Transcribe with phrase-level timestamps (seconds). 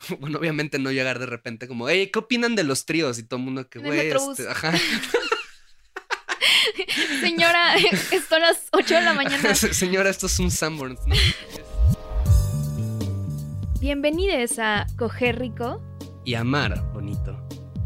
[0.20, 3.18] Bueno, obviamente no llegar de repente como, hey, ¿qué opinan de los tríos?
[3.18, 4.72] Y todo el mundo que, güey, este, ajá.
[7.20, 7.74] Señora,
[8.28, 9.54] son las 8 de la mañana.
[9.54, 11.00] Señora, esto es un Sanborns.
[11.06, 11.14] ¿no?
[13.80, 15.82] Bienvenidos a Coger Rico,
[16.24, 17.36] Y amar, bonito.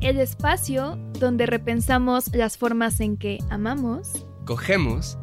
[0.01, 5.19] el espacio donde repensamos las formas en que amamos Cogemos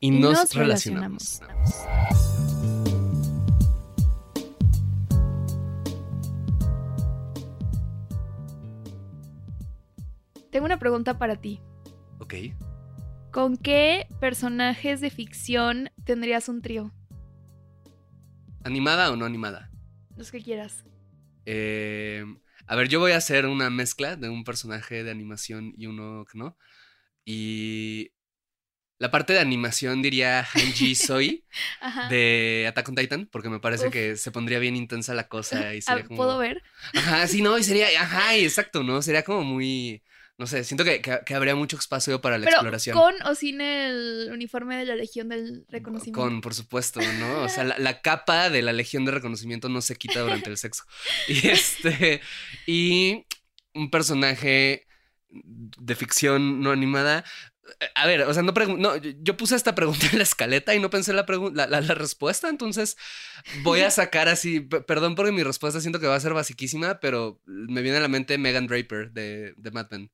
[0.00, 1.40] y, y nos, nos relacionamos.
[10.52, 11.60] Tengo una pregunta para ti.
[12.18, 12.34] Ok.
[13.32, 16.92] ¿Con qué personajes de ficción tendrías un trío?
[18.62, 19.70] ¿Animada o no animada?
[20.14, 20.84] Los que quieras.
[21.46, 22.26] Eh,
[22.66, 26.26] a ver, yo voy a hacer una mezcla de un personaje de animación y uno
[26.30, 26.58] que no.
[27.24, 28.12] Y
[28.98, 31.44] la parte de animación diría Hanji Soy
[32.10, 33.92] de Attack on Titan, porque me parece Uf.
[33.94, 36.18] que se pondría bien intensa la cosa y Ah, sería como...
[36.18, 36.62] ¿Puedo ver?
[36.92, 39.00] Ajá, sí, no, y sería, ajá, exacto, ¿no?
[39.00, 40.02] Sería como muy,
[40.42, 42.96] no sé, siento que, que- que habría mucho espacio para la Pero exploración.
[42.98, 46.20] con o sin el uniforme de la Legión del Reconocimiento.
[46.20, 47.42] Con, por supuesto, ¿no?
[47.44, 50.58] O sea, la, la capa de la legión de reconocimiento no se quita durante el
[50.58, 50.82] sexo.
[51.28, 52.20] Y este,
[52.66, 53.24] y
[53.72, 54.86] un personaje
[55.30, 57.24] de ficción no animada.
[57.94, 60.90] A ver, o sea, no, no yo- puse esta pregunta en la escaleta y no
[60.90, 61.24] pensé la,
[61.54, 62.96] la, la- la respuesta, entonces
[63.62, 67.40] voy a sacar así, perdón porque mi respuesta siento que va a ser basiquísima, pero
[67.46, 70.10] me viene a la mente Megan Draper de, de Mad Men.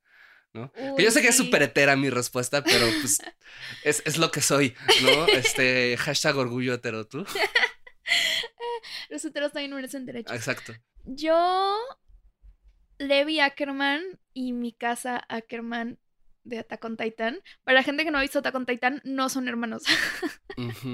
[0.53, 0.73] ¿No?
[0.73, 3.19] Que yo Uy, sé que es súper hetera mi respuesta, pero pues
[3.85, 5.27] es, es lo que soy, ¿no?
[5.29, 7.25] Este, hashtag orgullo hetero, ¿tú?
[9.11, 10.35] Los heteros también merecen derecho.
[10.35, 10.73] Exacto.
[11.05, 11.77] Yo,
[12.99, 15.99] Levi Ackerman y mi casa Ackerman
[16.49, 17.41] de Attack on Titan.
[17.65, 19.83] Para la gente que no ha visto Attack on Titan, no son hermanos.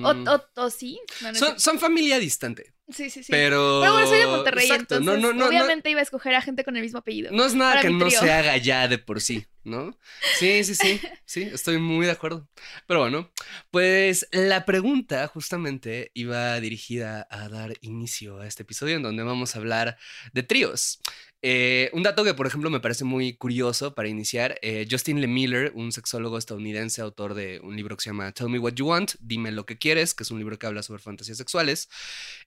[0.02, 1.00] O, o, o sí.
[1.22, 3.32] No, no es son, son familia distante, sí, sí, sí.
[3.32, 3.80] pero...
[3.80, 6.76] Pero bueno, soy de Monterrey, Exacto, entonces no, obviamente iba a escoger a gente con
[6.76, 7.32] el mismo apellido.
[7.32, 9.98] No, es nada que no se haga ya de por sí, ¿no?
[10.38, 12.48] Sí, sí, sí, sí, estoy muy de acuerdo.
[12.86, 13.30] Pero bueno,
[13.70, 19.54] pues la pregunta justamente iba dirigida a dar inicio a este episodio en donde vamos
[19.54, 19.96] a hablar
[20.32, 21.00] de tríos.
[21.46, 25.72] Eh, un dato que, por ejemplo, me parece muy curioso para iniciar, eh, Justin Lemiller,
[25.74, 29.12] un sexólogo estadounidense, autor de un libro que se llama Tell Me What You Want,
[29.20, 31.90] Dime lo que quieres, que es un libro que habla sobre fantasías sexuales,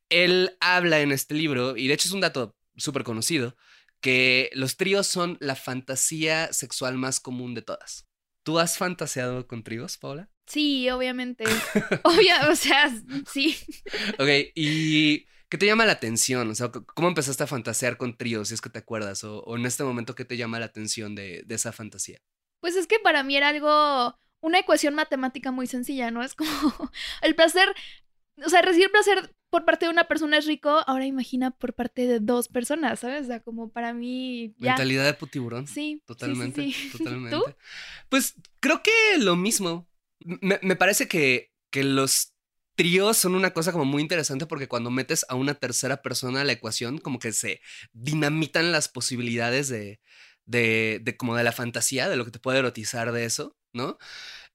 [0.09, 3.55] él habla en este libro, y de hecho es un dato súper conocido,
[4.01, 8.07] que los tríos son la fantasía sexual más común de todas.
[8.43, 10.29] ¿Tú has fantaseado con tríos, Paula?
[10.45, 11.43] Sí, obviamente.
[12.03, 12.89] Obvia, o sea,
[13.29, 13.57] sí.
[14.17, 16.49] Ok, ¿y qué te llama la atención?
[16.49, 19.23] O sea, ¿cómo empezaste a fantasear con tríos, si es que te acuerdas?
[19.23, 22.19] O, o en este momento, ¿qué te llama la atención de, de esa fantasía?
[22.61, 26.23] Pues es que para mí era algo, una ecuación matemática muy sencilla, ¿no?
[26.23, 26.49] Es como
[27.21, 27.67] el placer,
[28.43, 32.05] o sea, recibir placer por parte de una persona es rico, ahora imagina por parte
[32.07, 33.23] de dos personas, ¿sabes?
[33.23, 34.71] O sea, como para mí ya.
[34.71, 35.67] Mentalidad de putiburón.
[35.67, 36.89] Sí, sí, sí, Totalmente, sí.
[36.97, 37.35] totalmente.
[37.35, 37.43] ¿Tú?
[38.09, 39.87] Pues creo que lo mismo.
[40.19, 42.33] Me, me parece que, que los
[42.75, 46.43] tríos son una cosa como muy interesante porque cuando metes a una tercera persona a
[46.43, 47.61] la ecuación, como que se
[47.93, 49.99] dinamitan las posibilidades de,
[50.45, 53.97] de, de como de la fantasía, de lo que te puede erotizar de eso, ¿no?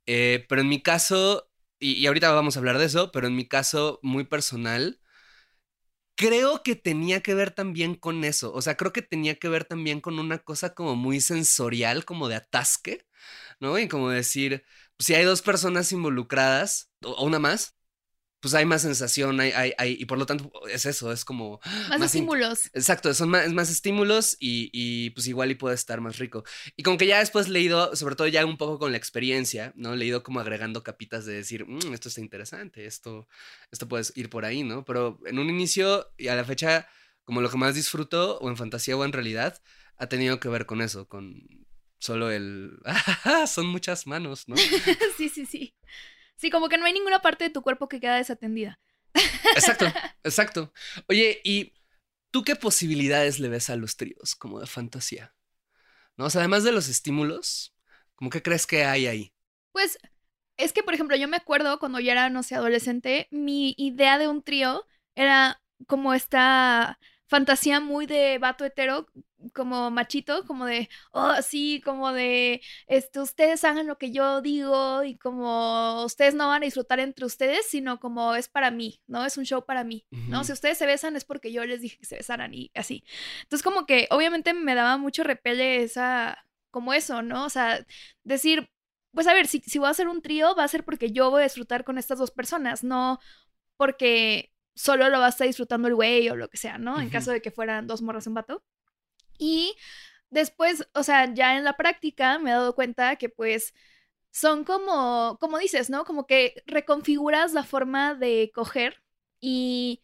[0.07, 1.51] Eh, pero en mi caso,
[1.83, 5.01] y, ahorita vamos a hablar de eso, pero en mi caso muy personal,
[6.15, 8.53] creo que tenía que ver también con eso.
[8.53, 12.29] O sea, creo que tenía que ver también con una cosa como muy sensorial, como
[12.29, 13.07] de atasque,
[13.61, 13.79] ¿no?
[13.79, 14.65] Y como decir,
[14.99, 17.77] si hay dos personas involucradas, o una más,
[18.43, 21.61] pues hay más sensación, hay, hay, hay, y por lo tanto es eso, es como...
[21.89, 22.67] Más, estímulos.
[22.75, 26.43] Exacto, son más, más estímulos y, y, pues igual y puede estar más rico.
[26.77, 29.95] Y como que ya después leído, sobre todo ya un poco con la experiencia, ¿no?
[29.95, 33.29] Leído como agregando capitas de decir, "Mm, esto está interesante, esto,
[33.71, 34.85] esto puede ir por ahí, ¿no?
[34.85, 36.89] Pero en un inicio y a la fecha,
[37.23, 39.63] como lo que más disfruto, o en fantasía o en realidad,
[39.99, 41.47] ha tenido que ver con eso, con
[42.01, 42.73] solo el...
[43.47, 44.57] son muchas manos, ¿no?
[45.17, 45.77] sí, sí, sí.
[46.43, 48.81] Sí, como que no hay ninguna parte de tu cuerpo que queda desatendida.
[49.55, 49.87] Exacto,
[50.25, 50.73] exacto.
[51.09, 51.73] Oye, ¿y
[52.33, 55.37] tú qué posibilidades le ves a los tríos como de fantasía?
[56.17, 56.25] ¿No?
[56.25, 57.77] O sea, además de los estímulos,
[58.17, 59.33] ¿cómo que crees que hay ahí?
[59.71, 60.01] Pues
[60.57, 64.19] es que, por ejemplo, yo me acuerdo cuando yo era, no sé, adolescente, mi idea
[64.19, 64.85] de un trío
[65.15, 66.99] era como esta
[67.29, 69.07] fantasía muy de vato hetero,
[69.55, 75.05] como machito, como de, oh, sí, como de, este, ustedes hagan lo que yo digo
[75.05, 79.25] y como ustedes no van a disfrutar entre ustedes, sino como es para mí, ¿no?
[79.25, 80.45] Es un show para mí, ¿no?
[80.45, 83.05] Si ustedes se besan es porque yo les dije que se besaran y así.
[83.43, 87.45] Entonces, como que obviamente me daba mucho repele esa, como eso, ¿no?
[87.45, 87.85] O sea,
[88.25, 88.71] decir,
[89.13, 91.31] pues a ver, si, si voy a hacer un trío, va a ser porque yo
[91.31, 93.19] voy a disfrutar con estas dos personas, no
[93.77, 97.01] porque solo lo va a estar disfrutando el güey o lo que sea, ¿no?
[97.01, 98.65] En caso de que fueran dos morras y un vato.
[99.39, 99.75] Y
[100.31, 103.75] después, o sea, ya en la práctica me he dado cuenta que pues
[104.31, 106.05] son como, como dices, ¿no?
[106.05, 109.03] Como que reconfiguras la forma de coger
[109.41, 110.03] y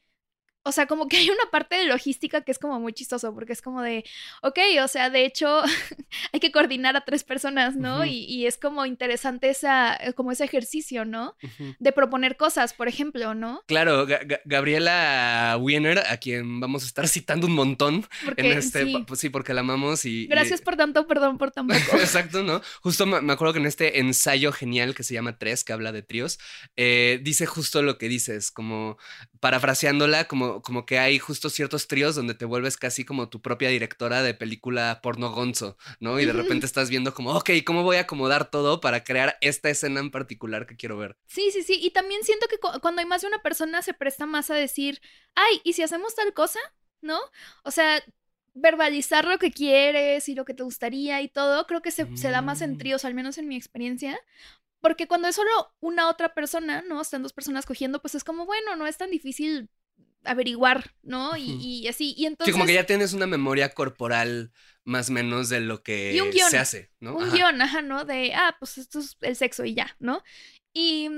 [0.65, 3.53] o sea, como que hay una parte de logística que es como muy chistoso, porque
[3.53, 4.05] es como de,
[4.43, 5.63] ok, o sea, de hecho,
[6.33, 8.05] hay que coordinar a tres personas, ¿no?
[8.05, 11.37] y, es como interesante esa, eh, como ese ejercicio, ¿no?
[11.79, 13.63] De proponer cosas, por ejemplo, ¿no?
[13.67, 14.07] Claro,
[14.45, 18.07] Gabriela Wiener, a quien vamos a estar citando un montón
[18.37, 19.05] en este, sí.
[19.07, 20.27] Pues sí, porque la amamos y...
[20.27, 21.79] Gracias por tanto, perdón por tan poco.
[21.99, 22.61] Exacto, ¿no?
[22.81, 26.03] Justo me, acuerdo que en este ensayo genial que se llama Tres, que habla de
[26.03, 26.39] tríos,
[26.77, 28.99] eh, dice justo lo que dices, como
[29.41, 33.69] parafraseándola, como, como que hay justo ciertos tríos donde te vuelves casi como tu propia
[33.69, 36.19] directora de película porno gonzo, ¿no?
[36.21, 39.71] Y de repente estás viendo como, ok, ¿cómo voy a acomodar todo para crear esta
[39.71, 41.17] escena en particular que quiero ver?
[41.27, 41.79] Sí, sí, sí.
[41.81, 45.01] Y también siento que cuando hay más de una persona se presta más a decir,
[45.35, 46.61] ay, ¿y si hacemos tal cosa?
[47.01, 47.19] ¿No?
[47.63, 48.03] O sea,
[48.55, 52.31] verbalizar lo que quieres y lo que te gustaría y todo, creo que se, se,
[52.31, 52.79] da más en mm.
[52.79, 54.19] tríos, al menos en mi experiencia,
[54.81, 57.01] porque cuando es solo una otra persona, ¿no?
[57.01, 59.69] Están dos personas cogiendo, pues es como, bueno, no es tan difícil
[60.29, 61.37] averiguar, ¿no?
[61.37, 62.15] Y, así.
[62.17, 62.53] Y entonces.
[62.53, 64.53] Sí, como que ya tienes una memoria corporal
[64.85, 67.17] más o menos de lo que se hace, ¿no?
[67.17, 68.05] Un guion, ajá, ¿no?
[68.05, 70.23] De, ah, pues esto es el sexo y ya, ¿no?
[70.73, 71.11] Y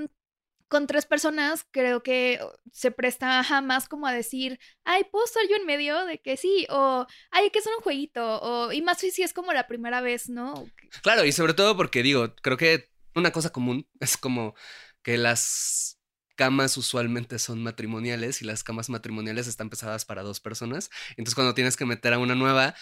[0.70, 2.40] con tres personas creo que
[2.72, 6.66] se presta jamás como a decir, ay, ¿puedo estar yo en medio de que sí?
[6.70, 8.40] O, ay, hay que hacer un jueguito.
[8.40, 10.66] O, y más si es como la primera vez, ¿no?
[11.02, 14.54] Claro, y sobre todo porque digo, creo que una cosa común es como
[15.02, 15.99] que las
[16.40, 20.88] camas usualmente son matrimoniales y las camas matrimoniales están pesadas para dos personas.
[21.10, 22.74] Entonces, cuando tienes que meter a una nueva,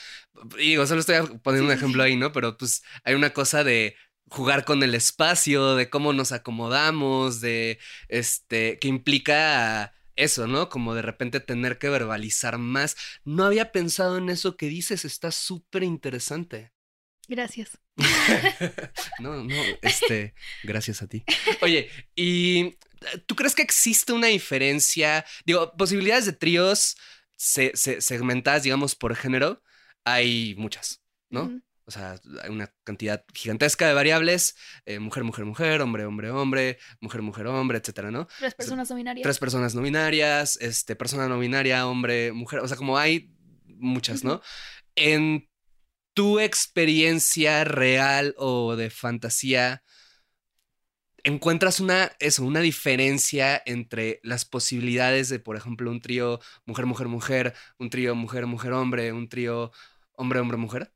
[0.57, 2.31] digo, solo estoy poniendo un ejemplo ahí, ¿no?
[2.31, 3.97] Pero pues hay una cosa de
[4.29, 10.69] jugar con el espacio, de cómo nos acomodamos, de este, que implica eso, ¿no?
[10.69, 12.97] Como de repente tener que verbalizar más.
[13.25, 16.71] No había pensado en eso que dices, está súper interesante.
[17.27, 17.77] Gracias.
[19.19, 21.25] no, no, este, gracias a ti.
[21.61, 22.77] Oye, ¿y
[23.27, 25.25] tú crees que existe una diferencia?
[25.45, 26.97] Digo, posibilidades de tríos
[27.37, 29.63] se, segmentadas, digamos, por género,
[30.05, 31.61] hay muchas, ¿no?
[31.85, 36.79] O sea, hay una cantidad gigantesca de variables, eh, mujer, mujer, mujer, hombre, hombre, hombre,
[37.01, 38.29] mujer, mujer, hombre, etcétera, ¿no?
[38.39, 39.23] Tres personas no binarias.
[39.23, 43.35] Tres personas no binarias, este, persona no binaria, hombre, mujer, o sea, como hay
[43.65, 44.43] muchas, ¿no?
[44.97, 45.49] En
[46.13, 49.83] tu experiencia real o de fantasía,
[51.29, 57.09] encuentras una, eso, una diferencia entre las posibilidades de, por ejemplo, un trío mujer, mujer,
[57.09, 59.71] mujer, un trío mujer, mujer, hombre, un trío
[60.13, 60.93] hombre, hombre, mujer?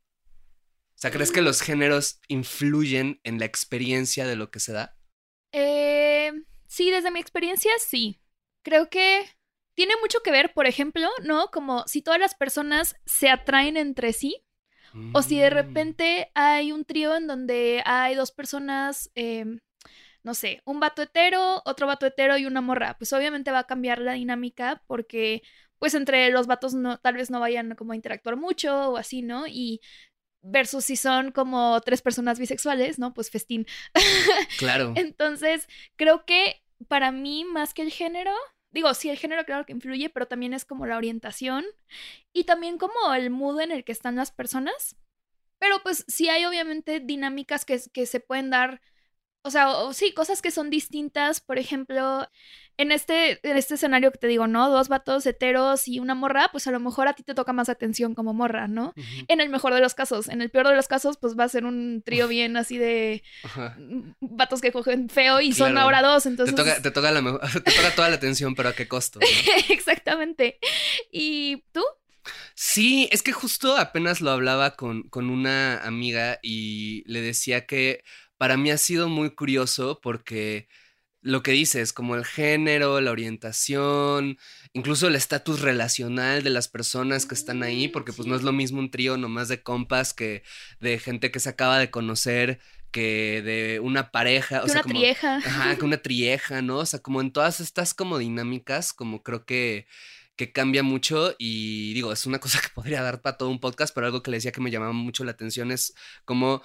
[0.94, 4.96] O sea, ¿crees que los géneros influyen en la experiencia de lo que se da?
[5.52, 6.32] Eh,
[6.66, 8.20] sí, desde mi experiencia, sí.
[8.62, 9.28] Creo que
[9.74, 11.48] tiene mucho que ver, por ejemplo, ¿no?
[11.50, 14.44] Como si todas las personas se atraen entre sí,
[15.14, 15.54] o si de mm.
[15.54, 19.58] repente hay un trío en donde hay dos personas, em,
[20.22, 23.66] no sé, un vato hetero, otro vato hetero y una morra, pues obviamente va a
[23.66, 25.42] cambiar la dinámica porque
[25.78, 29.22] pues entre los vatos no, tal vez no vayan como a interactuar mucho o así,
[29.22, 29.46] ¿no?
[29.48, 29.80] Y
[30.42, 33.14] versus si son como tres personas bisexuales, ¿no?
[33.14, 33.66] Pues festín.
[34.58, 34.92] Claro.
[34.96, 38.32] Entonces, creo que para mí, más que el género,
[38.70, 41.64] digo, sí, el género claro que influye, pero también es como la orientación
[42.32, 44.96] y también como el mood en el que están las personas.
[45.58, 48.80] Pero pues sí hay obviamente dinámicas que, que se pueden dar
[49.42, 52.28] o sea, sí, cosas que son distintas, por ejemplo,
[52.76, 54.70] en este, en este escenario que te digo, ¿no?
[54.70, 57.68] Dos vatos heteros y una morra, pues a lo mejor a ti te toca más
[57.68, 58.94] atención como morra, ¿no?
[59.28, 60.28] En el mejor de los casos.
[60.28, 63.22] En el peor de los casos, pues va a ser un trío bien así de
[64.20, 66.54] vatos que cogen feo y son ahora dos, entonces...
[66.54, 67.20] Te toca, te toca, la,
[67.52, 69.20] te toca toda la atención, pero ¿a qué costo?
[69.68, 70.58] Exactamente.
[71.10, 71.82] ¿Y tú?
[72.54, 78.04] Sí, es que justo apenas lo hablaba con, con una amiga y le decía que
[78.42, 80.68] para mí ha sido muy curioso porque
[81.20, 84.38] lo que dices, como el género, la orientación,
[84.72, 88.52] incluso el estatus relacional de las personas que están ahí, porque pues no es lo
[88.52, 90.42] mismo un trío nomás de compas que
[90.80, 94.82] de gente que se acaba de conocer, que de una pareja, o Que sea, una
[94.82, 95.44] como, trieja.
[95.44, 96.78] ajá, que una trieja, ¿no?
[96.78, 99.86] O sea, como en todas estas como dinámicas, como creo que
[100.36, 103.94] que cambia mucho y digo, es una cosa que podría dar para todo un podcast,
[103.94, 105.94] pero algo que le decía que me llamaba mucho la atención es
[106.24, 106.62] como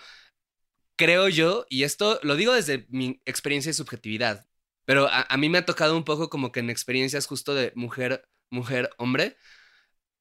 [0.97, 4.47] creo yo, y esto lo digo desde mi experiencia y subjetividad,
[4.85, 8.27] pero a, mí me ha tocado un poco como que en experiencias justo de mujer,
[8.51, 9.37] mujer, hombre,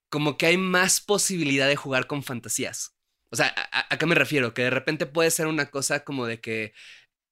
[0.08, 2.96] como que hay más posibilidad de jugar con fantasías.
[3.30, 4.54] O sea, ¿a, a- a qué me refiero?
[4.54, 6.72] Que de repente puede ser una cosa como de que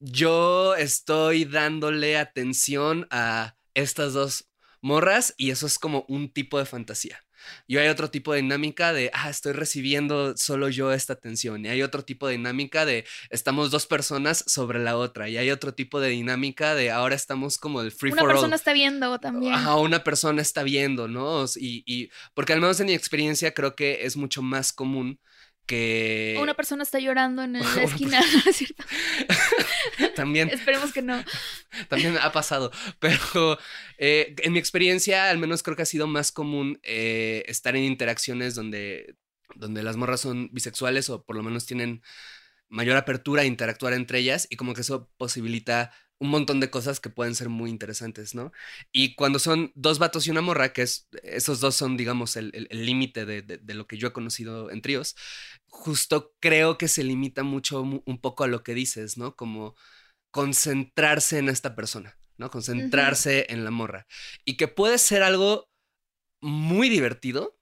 [0.01, 4.51] yo estoy dándole atención a estas dos
[4.83, 7.24] morras y eso es como un tipo de fantasía.
[7.67, 11.65] Y hay otro tipo de dinámica de, ah, estoy recibiendo solo yo esta atención.
[11.65, 15.29] Y hay otro tipo de dinámica de, estamos dos personas sobre la otra.
[15.29, 18.35] Y hay otro tipo de dinámica de, ahora estamos como el free Una for all.
[18.37, 19.55] persona está viendo también.
[19.55, 21.45] Ajá, una persona está viendo, ¿no?
[21.57, 25.19] Y, y porque al menos en mi experiencia creo que es mucho más común
[25.67, 28.85] que Una persona está llorando en la esquina, ¿no es cierto?
[30.15, 31.23] también Esperemos que no.
[31.89, 33.59] también ha pasado, pero
[33.99, 37.85] eh, en mi experiencia al menos creo que ha sido más común eh, estar en
[37.85, 39.17] interacciones donde,
[39.55, 42.03] donde las morras son bisexuales o por lo menos tienen
[42.69, 47.01] mayor apertura a interactuar entre ellas y como que eso posibilita un montón de cosas
[47.01, 48.53] que pueden ser muy interesantes, ¿no?
[48.93, 52.69] Y cuando son dos vatos y una morra, que es, esos dos son, digamos, el
[52.71, 55.17] límite de, de- de lo que yo he conocido en tríos,
[55.67, 59.35] justo creo que se limita mucho mu- un poco a lo que dices, ¿no?
[59.37, 59.75] Como
[60.31, 62.51] concentrarse en esta persona, ¿no?
[62.51, 64.07] Concentrarse en la morra.
[64.45, 65.69] Y que puede ser algo
[66.41, 67.57] muy divertido,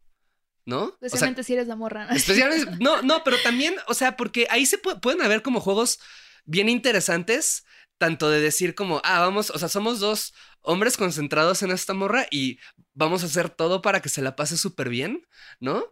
[0.66, 0.85] ¿no?
[0.85, 2.06] O sea, Especialmente si eres la morra.
[2.06, 2.14] ¿no?
[2.14, 5.99] Especialmente, no, no, pero también, o sea, porque ahí se pu- pueden haber como juegos
[6.44, 7.64] bien interesantes,
[8.02, 12.26] tanto de decir como, ah, vamos, o sea, somos dos hombres concentrados en esta morra
[12.32, 12.59] y
[12.94, 15.25] vamos a hacer todo para que se la pase súper bien,
[15.61, 15.85] ¿no?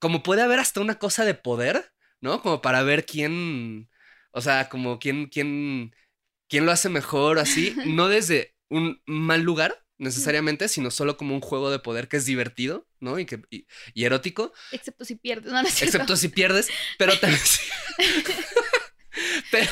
[0.00, 2.42] Como puede haber hasta una cosa de poder, ¿no?
[2.42, 3.88] Como para ver quién,
[4.32, 5.94] o sea, como quién, quién,
[6.48, 11.40] quién lo hace mejor, así, no desde un mal lugar necesariamente, sino solo como un
[11.40, 13.20] juego de poder que es divertido, ¿no?
[13.20, 14.52] Y, que, y, y erótico.
[14.72, 15.52] Excepto si pierdes.
[15.52, 15.96] No, no es cierto.
[15.98, 17.40] Excepto si pierdes, pero también.
[19.52, 19.70] pero,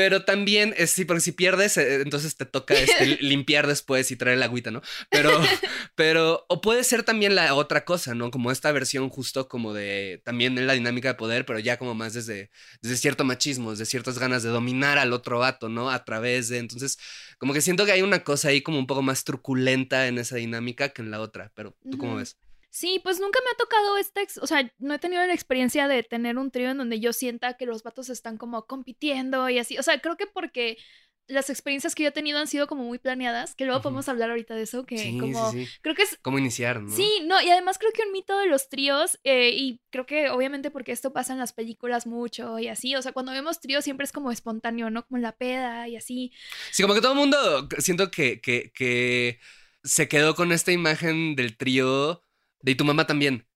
[0.00, 4.16] pero también, eh, sí, porque si pierdes, eh, entonces te toca este, limpiar después y
[4.16, 4.80] traer el agüita, ¿no?
[5.10, 5.30] Pero,
[5.94, 8.30] pero, o puede ser también la otra cosa, ¿no?
[8.30, 11.94] Como esta versión justo como de, también en la dinámica de poder, pero ya como
[11.94, 15.90] más desde, desde cierto machismo, desde ciertas ganas de dominar al otro vato, ¿no?
[15.90, 16.98] A través de, entonces,
[17.36, 20.36] como que siento que hay una cosa ahí como un poco más truculenta en esa
[20.36, 22.38] dinámica que en la otra, pero ¿tú cómo ves?
[22.70, 26.04] Sí, pues nunca me ha tocado esta, o sea, no he tenido la experiencia de
[26.04, 29.76] tener un trío en donde yo sienta que los vatos están como compitiendo y así,
[29.76, 30.78] o sea, creo que porque
[31.26, 34.30] las experiencias que yo he tenido han sido como muy planeadas, que luego podemos hablar
[34.30, 35.72] ahorita de eso, que Sí, como, sí, sí.
[35.80, 36.94] creo que es, ¿Cómo iniciar, no?
[36.94, 40.30] sí, no, y además creo que un mito de los tríos, eh, y creo que
[40.30, 43.84] obviamente porque esto pasa en las películas mucho y así, o sea, cuando vemos tríos
[43.84, 45.04] siempre es como espontáneo, ¿no?
[45.06, 46.32] Como en la peda y así.
[46.72, 49.38] Sí, como que todo el mundo siento que, que, que
[49.84, 52.24] se quedó con esta imagen del trío
[52.62, 53.46] de y tu mamá también,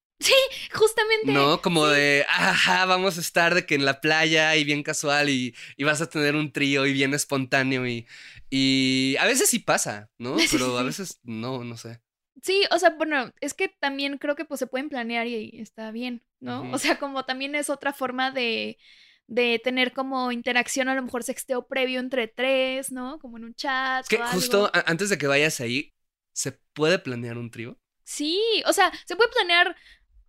[0.73, 1.27] Justamente.
[1.33, 1.61] ¿no?
[1.63, 1.95] Como sí.
[1.95, 5.85] de, ajá, vamos a estar de que en la playa y bien casual y, y
[5.85, 8.07] vas a tener un trío y bien espontáneo y,
[8.51, 10.37] y a veces sí pasa, ¿no?
[10.49, 10.89] Sí, Pero a sí.
[10.89, 12.01] veces no, no sé.
[12.43, 15.91] Sí, o sea, bueno, es que también creo que pues se pueden planear y está
[15.93, 16.69] bien, ¿no?
[16.73, 18.77] O sea, como también es otra forma de,
[19.27, 23.19] de tener como interacción, a lo mejor sexteo previo entre tres, ¿no?
[23.21, 24.03] Como en un chat.
[24.03, 24.35] Es que o algo.
[24.35, 25.95] justo antes de que vayas ahí,
[26.33, 27.79] ¿se puede planear un trío?
[28.05, 29.75] Sí, o sea, se puede planear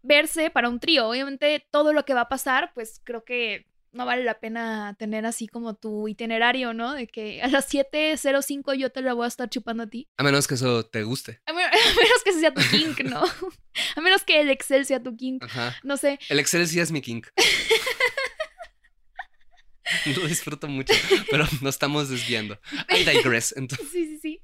[0.01, 1.07] verse para un trío.
[1.09, 5.25] Obviamente, todo lo que va a pasar, pues creo que no vale la pena tener
[5.25, 6.93] así como tu itinerario, ¿no?
[6.93, 10.09] De que a las 7.05 yo te la voy a estar chupando a ti.
[10.17, 11.39] A menos que eso te guste.
[11.45, 13.23] A, men- a menos que sea tu kink, ¿no?
[13.95, 15.43] A menos que el Excel sea tu kink.
[15.45, 15.75] Ajá.
[15.83, 16.19] No sé.
[16.29, 17.27] El Excel sí es mi kink.
[20.17, 20.93] Lo disfruto mucho,
[21.29, 22.59] pero nos estamos desviando.
[22.89, 23.53] I digress.
[23.55, 24.41] Entonces, Sí, sí, sí.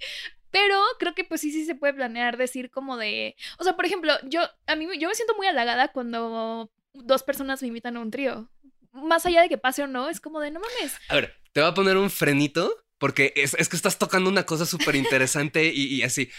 [0.52, 3.36] Pero creo que pues sí, sí se puede planear decir como de...
[3.58, 7.62] O sea, por ejemplo, yo, a mí, yo me siento muy halagada cuando dos personas
[7.62, 8.50] me invitan a un trío.
[8.92, 10.96] Más allá de que pase o no, es como de no mames.
[11.08, 14.46] a ver, te voy a poner un frenito porque es, es que estás tocando una
[14.46, 16.30] cosa súper interesante y, y así.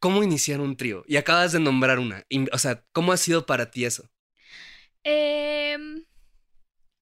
[0.00, 1.04] ¿Cómo iniciar un trío?
[1.06, 2.26] Y acabas de nombrar una.
[2.52, 4.10] O sea, ¿cómo ha sido para ti eso?
[5.02, 6.04] Em,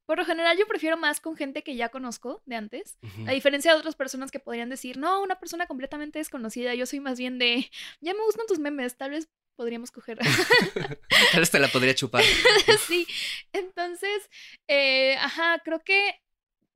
[0.07, 2.99] por lo general yo prefiero más con gente que ya conozco de antes.
[3.27, 6.75] A diferencia de otras personas que podrían decir, no, una persona completamente desconocida.
[6.75, 10.19] Yo soy más bien de, ya me gustan tus memes, tal vez podríamos coger.
[11.33, 12.25] Tal vez te la podría chupar.
[12.87, 13.07] sí.
[13.53, 14.31] Entonces,
[14.67, 16.21] eh, ajá, creo que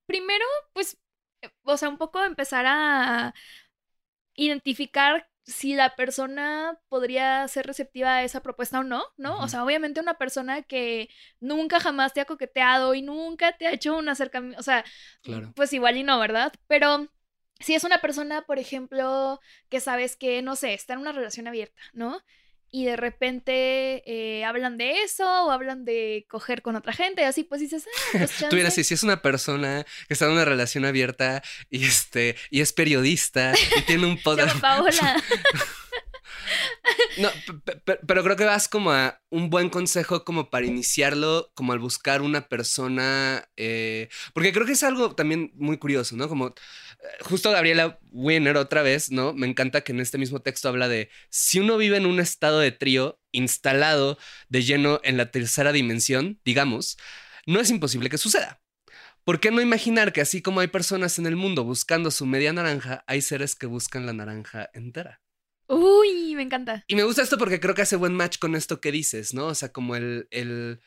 [0.06, 0.98] primero, pues,
[1.42, 3.34] eh, o sea, un poco empezar a
[4.34, 9.38] identificar si la persona podría ser receptiva a esa propuesta o no, ¿no?
[9.38, 13.72] O sea, obviamente una persona que nunca jamás te ha coqueteado y nunca te ha
[13.72, 14.84] hecho un acercamiento, o sea,
[15.54, 16.52] pues igual y no, ¿verdad?
[16.66, 17.08] Pero
[17.60, 21.46] si es una persona, por ejemplo, que sabes que, no sé, está en una relación
[21.46, 22.20] abierta, ¿no?
[22.70, 27.24] Y de repente eh, hablan de eso o hablan de coger con otra gente, y
[27.24, 30.32] así pues dices, ah, pues Tú dirás, si, si es una persona que está en
[30.32, 34.60] una relación abierta y este y es periodista y tiene un podcast.
[34.60, 35.22] Paola.
[37.18, 37.30] No,
[38.06, 42.22] pero creo que vas como a un buen consejo como para iniciarlo, como al buscar
[42.22, 46.28] una persona, eh, porque creo que es algo también muy curioso, ¿no?
[46.28, 46.54] Como
[47.20, 49.32] justo Gabriela Winner otra vez, ¿no?
[49.32, 52.60] Me encanta que en este mismo texto habla de si uno vive en un estado
[52.60, 56.96] de trío instalado de lleno en la tercera dimensión, digamos,
[57.46, 58.60] no es imposible que suceda.
[59.24, 62.52] ¿Por qué no imaginar que así como hay personas en el mundo buscando su media
[62.52, 65.20] naranja, hay seres que buscan la naranja entera?
[65.68, 66.84] Uy, me encanta.
[66.86, 69.46] Y me gusta esto porque creo que hace buen match con esto que dices, ¿no?
[69.46, 70.80] O sea, como el, el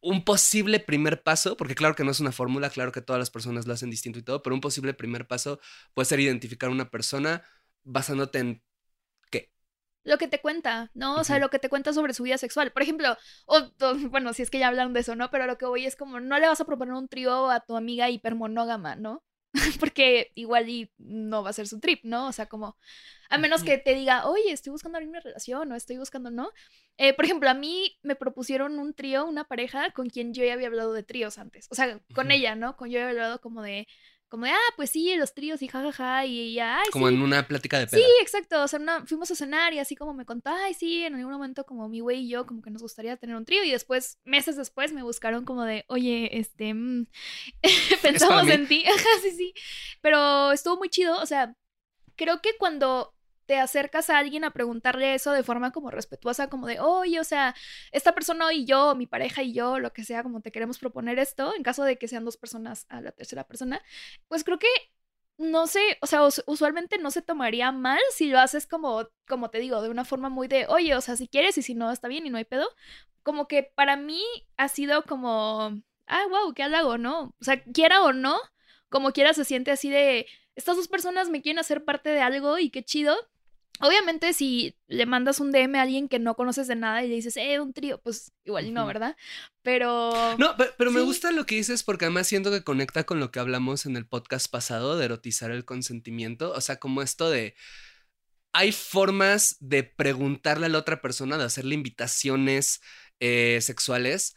[0.00, 3.30] un posible primer paso, porque claro que no es una fórmula, claro que todas las
[3.30, 5.60] personas lo hacen distinto y todo, pero un posible primer paso
[5.94, 7.42] puede ser identificar a una persona
[7.84, 8.62] basándote en
[9.30, 9.52] qué.
[10.04, 11.16] Lo que te cuenta, ¿no?
[11.16, 12.72] O sea, lo que te cuenta sobre su vida sexual.
[12.72, 13.16] Por ejemplo,
[13.46, 13.70] o,
[14.10, 15.30] bueno, si es que ya hablaron de eso, ¿no?
[15.30, 17.76] Pero lo que voy es como, no le vas a proponer un trío a tu
[17.76, 19.22] amiga hipermonógama, ¿no?
[19.80, 22.28] porque igual y no va a ser su trip, ¿no?
[22.28, 22.76] O sea, como,
[23.28, 26.52] a menos que te diga, oye, estoy buscando abrir una relación o estoy buscando, ¿no?
[26.98, 30.52] Eh, por ejemplo, a mí me propusieron un trío, una pareja con quien yo ya
[30.52, 32.76] había hablado de tríos antes, o sea, con ella, ¿no?
[32.76, 33.88] Con yo había hablado como de,
[34.30, 37.78] como de, ah, pues sí, los tríos y jajaja, y ya, Como en una plática
[37.78, 38.00] de peda.
[38.00, 41.16] Sí, exacto, o sea, fuimos a cenar y así como me contó, ay, sí, en
[41.16, 43.70] algún momento como mi güey y yo como que nos gustaría tener un trío y
[43.72, 47.06] después, meses después, me buscaron como de, oye, este, mm,
[48.02, 49.52] pensamos en ti, ajá, sí, sí,
[50.00, 51.56] pero estuvo muy chido, o sea,
[52.14, 53.14] creo que cuando
[53.50, 57.24] te acercas a alguien a preguntarle eso de forma como respetuosa, como de, oye, o
[57.24, 57.56] sea,
[57.90, 61.18] esta persona y yo, mi pareja y yo, lo que sea, como te queremos proponer
[61.18, 63.82] esto, en caso de que sean dos personas a la tercera persona,
[64.28, 64.68] pues creo que
[65.36, 69.58] no sé, o sea, usualmente no se tomaría mal si lo haces como, como te
[69.58, 72.06] digo, de una forma muy de, oye, o sea, si quieres y si no, está
[72.06, 72.68] bien y no hay pedo.
[73.24, 74.22] Como que para mí
[74.58, 77.34] ha sido como, ah, wow, qué halago, ¿no?
[77.40, 78.38] O sea, quiera o no,
[78.90, 82.58] como quiera se siente así de, estas dos personas me quieren hacer parte de algo
[82.58, 83.16] y qué chido.
[83.80, 87.14] Obviamente, si le mandas un DM a alguien que no conoces de nada y le
[87.14, 89.16] dices, eh, un trío, pues igual no, ¿verdad?
[89.62, 90.12] Pero.
[90.38, 93.40] No, pero, me gusta lo que dices porque además siento que conecta con lo que
[93.40, 96.52] hablamos en el podcast pasado de erotizar el consentimiento.
[96.52, 97.54] O sea, como esto de.
[98.52, 102.80] Hay formas de preguntarle a la otra persona, de hacerle invitaciones
[103.20, 104.34] eh, sexuales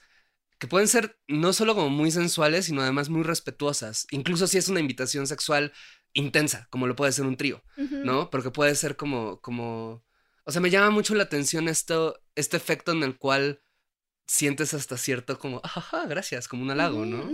[0.64, 4.08] que pueden ser no solo como muy sensuales, sino además muy respetuosas.
[4.12, 5.74] Incluso si es una invitación sexual
[6.14, 8.30] intensa, como lo puede ser un trío, ¿no?
[8.30, 10.06] Porque puede ser como, como,
[10.46, 13.62] o sea, me llama mucho la atención esto, este efecto en el cual
[14.28, 17.30] sientes hasta cierto como, ajá, gracias, como un halago, ¿no?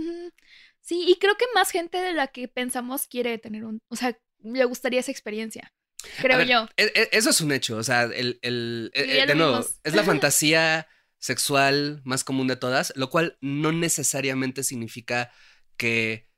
[0.80, 4.18] Sí, y creo que más gente de la que pensamos quiere tener un, o sea,
[4.42, 5.72] le gustaría esa experiencia.
[6.20, 6.66] Creo yo.
[6.78, 10.02] E, e, eso es un hecho, o sea, el, el, e, de nuevo, es la
[10.04, 10.88] fantasía
[11.18, 15.30] sexual más común de todas, lo cual no necesariamente significa
[15.76, 16.29] que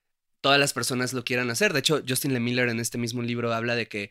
[0.42, 1.72] todas las personas lo quieran hacer.
[1.72, 4.10] De hecho, Justin Lemiller en este mismo libro habla de que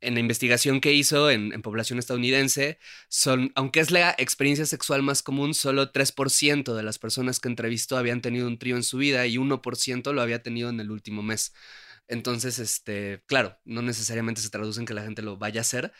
[0.00, 5.22] en la investigación que hizo en, población estadounidense, son, aunque es la experiencia sexual más
[5.22, 9.26] común, solo 3% de las personas que entrevistó habían tenido un trío en su vida
[9.26, 11.52] y 1% lo había tenido en el último mes.
[12.06, 15.92] Entonces, este, claro, no necesariamente se traduce en que la gente lo vaya a hacer,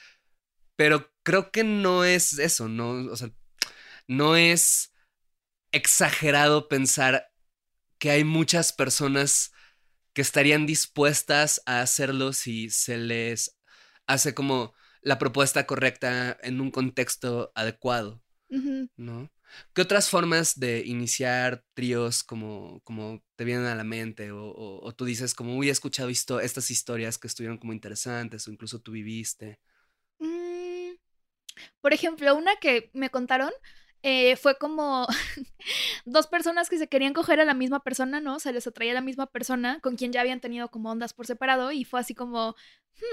[0.76, 3.30] pero creo que no es eso, no, o sea,
[4.06, 4.92] no es
[5.72, 7.30] exagerado pensar
[7.98, 9.52] que hay muchas personas
[10.18, 13.56] que estarían dispuestas a hacerlo si se les
[14.08, 18.20] hace como la propuesta correcta en un contexto adecuado,
[18.96, 19.30] ¿no?
[19.72, 24.32] ¿Qué otras formas de iniciar tríos como, como te vienen a la mente?
[24.32, 28.80] O, tú dices como, uy, he escuchado estas historias que estuvieron como interesantes o incluso
[28.80, 29.60] tú viviste.
[30.18, 30.96] Mm,
[31.80, 33.52] por ejemplo, una que me contaron
[34.02, 35.06] eh, fue como
[36.04, 38.38] dos personas que se querían coger a la misma persona, ¿no?
[38.38, 41.26] Se les atraía a la misma persona con quien ya habían tenido como ondas por
[41.26, 42.54] separado y fue así como,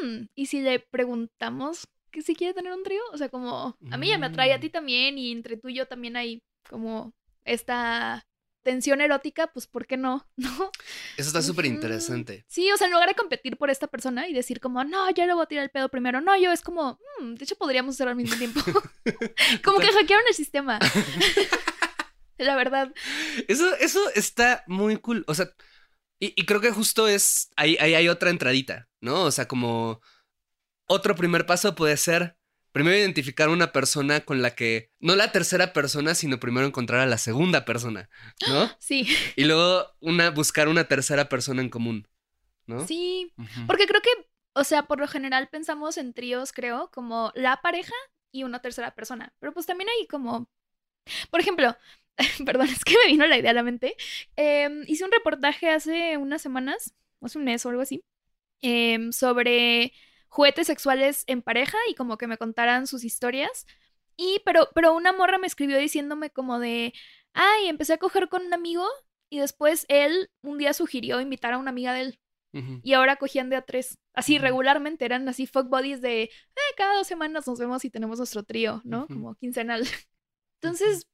[0.01, 3.01] hmm, ¿y si le preguntamos que si quiere tener un trío?
[3.11, 4.71] O sea, como, a mí ya me atrae a ti mm.
[4.71, 8.25] también y entre tú y yo también hay como esta
[8.65, 10.27] tensión erótica, pues ¿por qué no?
[10.35, 10.71] ¿No?
[11.15, 12.43] Eso está súper interesante.
[12.49, 15.25] Sí, o sea, en lugar de competir por esta persona y decir como, no, yo
[15.25, 16.19] le voy a tirar el pedo primero.
[16.19, 18.59] No, yo es como, "Mm, de hecho podríamos hacerlo al mismo tiempo.
[19.63, 20.79] como que hackearon el sistema.
[22.37, 22.91] La verdad.
[23.47, 25.23] Eso, eso está muy cool.
[25.27, 25.49] O sea,
[26.19, 27.49] y, y creo que justo es.
[27.55, 29.23] Ahí, ahí hay otra entradita, ¿no?
[29.23, 30.01] O sea, como.
[30.87, 32.37] Otro primer paso puede ser.
[32.75, 34.91] Primero identificar una persona con la que.
[34.99, 38.09] No la tercera persona, sino primero encontrar a la segunda persona,
[38.49, 38.69] ¿no?
[38.79, 39.07] Sí,
[39.37, 42.05] Y luego una, buscar una tercera persona en común,
[42.67, 42.85] ¿no?
[42.85, 43.31] sí.
[43.65, 44.09] Porque creo que,
[44.51, 47.95] o sea, por lo general pensamos en tríos, creo, como la pareja
[48.33, 49.33] y una tercera persona.
[49.39, 50.49] Pero pues también hay como,
[51.31, 51.77] por ejemplo,
[52.45, 53.95] perdón, es que me vino la idea a la mente.
[54.35, 58.03] Em, hice un reportaje hace unas semanas, hace un mes o algo así,
[58.59, 59.93] em, sobre
[60.35, 63.65] juguetes sexuales en pareja y como que me contaran sus historias.
[64.17, 66.93] Y, pero, pero una morra me escribió diciéndome como de,
[67.33, 68.85] ay, empecé a coger con un amigo
[69.29, 72.19] y después él un día sugirió invitar a una amiga de él
[72.83, 73.97] y ahora cogían de a tres.
[74.13, 76.29] Así regularmente eran así fuck buddies de "Eh,
[76.77, 79.07] cada dos semanas nos vemos y tenemos nuestro trío, ¿no?
[79.07, 79.81] Como quincenal.
[80.61, 81.05] Entonces,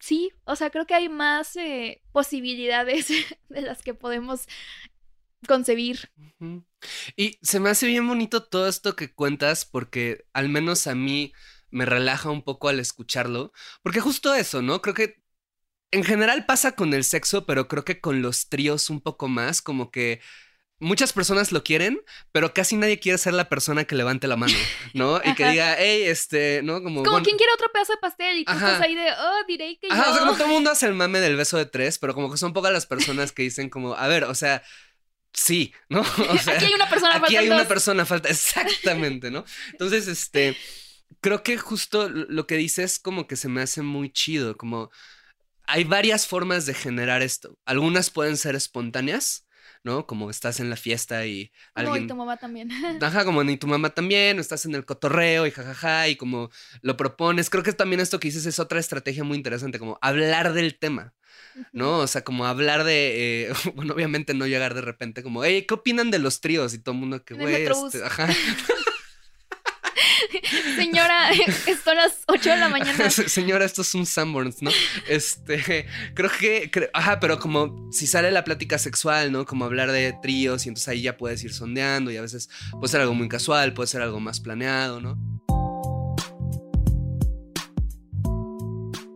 [0.00, 3.08] sí, o sea, creo que hay más eh, posibilidades
[3.50, 4.46] de las que podemos
[5.46, 6.10] concebir.
[7.16, 11.32] Y se me hace bien bonito todo esto que cuentas porque al menos a mí
[11.70, 14.82] me relaja un poco al escucharlo, porque justo eso, ¿no?
[14.82, 15.22] Creo que
[15.90, 19.62] en general pasa con el sexo, pero creo que con los tríos un poco más,
[19.62, 20.20] como que
[20.78, 22.00] muchas personas lo quieren,
[22.32, 24.54] pero casi nadie quiere ser la persona que levante la mano,
[24.94, 25.20] ¿no?
[25.24, 26.82] Y que diga, hey, este, ¿no?
[26.82, 28.72] Como, Como bueno, quien quiere otro pedazo de pastel y tú Ajá.
[28.72, 30.20] estás ahí de, oh, diré que Ajá, o sea, yo.
[30.20, 32.52] como todo el mundo hace el mame del beso de tres, pero como que son
[32.52, 34.62] pocas las personas que dicen como, a ver, o sea,
[35.32, 36.00] sí, ¿no?
[36.30, 39.44] O sea, Aquí hay una persona, Aquí faltan hay una persona, falta exactamente, ¿no?
[39.72, 40.56] Entonces, este,
[41.20, 44.90] creo que justo lo que dices como que se me hace muy chido, como
[45.66, 47.58] hay varias formas de generar esto.
[47.64, 49.46] Algunas pueden ser espontáneas,
[49.82, 50.06] ¿no?
[50.06, 52.08] Como estás en la fiesta y No, y alguien...
[52.08, 52.70] tu mamá también.
[53.02, 56.50] Ajá, como ni tu mamá también, o estás en el cotorreo y jajaja, y como
[56.82, 57.50] lo propones.
[57.50, 61.14] Creo que también esto que dices es otra estrategia muy interesante, como hablar del tema,
[61.72, 61.98] ¿no?
[61.98, 65.74] O sea, como hablar de, eh, bueno, obviamente no llegar de repente como, hey, ¿qué
[65.74, 66.74] opinan de los tríos?
[66.74, 68.28] Y todo el mundo que, güey, este, ajá.
[70.76, 71.30] Señora,
[71.84, 73.10] son las 8 de la mañana.
[73.10, 74.70] Señora, esto es un Sanborns, ¿no?
[75.08, 79.44] Este, creo que, cre- ajá, pero como si sale la plática sexual, ¿no?
[79.46, 82.88] Como hablar de tríos y entonces ahí ya puedes ir sondeando y a veces puede
[82.88, 85.16] ser algo muy casual, puede ser algo más planeado, ¿no?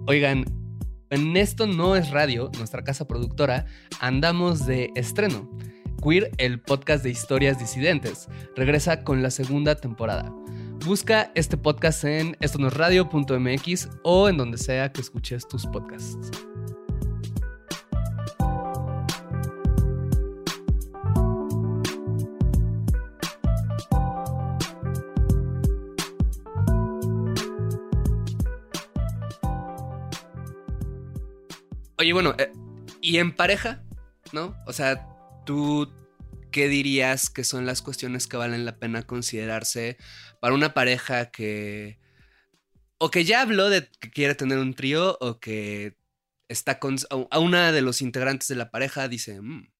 [0.06, 0.44] Oigan,
[1.10, 3.66] en esto no es radio, nuestra casa productora,
[4.00, 5.50] andamos de estreno.
[6.02, 10.32] Queer, el podcast de historias disidentes, regresa con la segunda temporada.
[10.86, 16.30] Busca este podcast en estonosradio.mx o en donde sea que escuches tus podcasts.
[32.00, 32.50] Oye, bueno, eh,
[33.02, 33.82] ¿y en pareja?
[34.32, 34.56] ¿No?
[34.66, 35.06] O sea,
[35.44, 35.92] ¿tú
[36.50, 39.98] qué dirías que son las cuestiones que valen la pena considerarse
[40.40, 41.98] para una pareja que
[42.96, 45.98] o que ya habló de que quiere tener un trío o que
[46.48, 49.70] está con a una de los integrantes de la pareja dice, "Mm,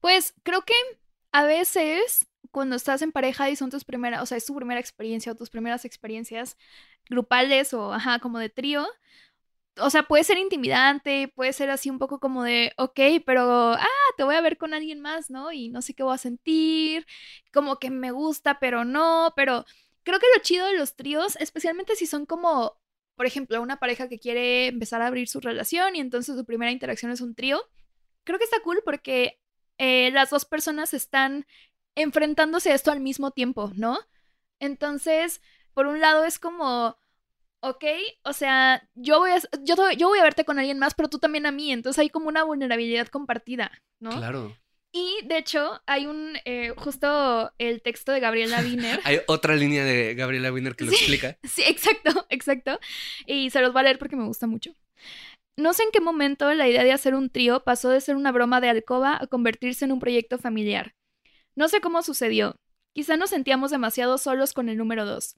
[0.00, 0.74] Pues creo que
[1.30, 4.80] a veces cuando estás en pareja y son tus primeras, o sea, es tu primera
[4.80, 6.56] experiencia o tus primeras experiencias
[7.08, 8.84] grupales o, ajá, como de trío,
[9.80, 13.86] o sea, puede ser intimidante, puede ser así un poco como de, ok, pero, ah,
[14.16, 15.52] te voy a ver con alguien más, ¿no?
[15.52, 17.06] Y no sé qué voy a sentir,
[17.52, 19.64] como que me gusta, pero no, pero
[20.02, 22.80] creo que lo chido de los tríos, especialmente si son como,
[23.16, 26.72] por ejemplo, una pareja que quiere empezar a abrir su relación y entonces su primera
[26.72, 27.60] interacción es un trío,
[28.24, 29.40] creo que está cool porque
[29.78, 31.46] eh, las dos personas están
[31.94, 33.98] enfrentándose a esto al mismo tiempo, ¿no?
[34.60, 35.40] Entonces,
[35.74, 36.98] por un lado es como,
[37.60, 37.84] ok,
[38.24, 41.18] o sea, yo voy a, yo, yo voy a verte con alguien más, pero tú
[41.18, 44.10] también a mí, entonces hay como una vulnerabilidad compartida, ¿no?
[44.10, 44.56] claro.
[44.90, 48.98] Y de hecho, hay un, eh, justo el texto de Gabriela Wiener.
[49.04, 50.96] Hay otra línea de Gabriela Wiener que lo Sí.
[50.96, 51.38] explica.
[51.46, 52.80] Sí, exacto, exacto.
[53.26, 54.72] Y se los voy a leer porque me gusta mucho.
[55.58, 58.32] No sé en qué momento la idea de hacer un trío pasó de ser una
[58.32, 60.94] broma de alcoba a convertirse en un proyecto familiar.
[61.54, 62.56] No sé cómo sucedió.
[62.94, 65.36] Quizá nos sentíamos demasiado solos con el número dos.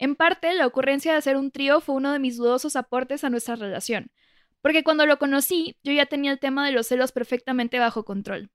[0.00, 3.28] En parte, la ocurrencia de hacer un trío fue uno de mis dudosos aportes a
[3.28, 4.10] nuestra relación,
[4.62, 8.50] porque cuando lo conocí, yo ya tenía el tema de los celos perfectamente bajo control.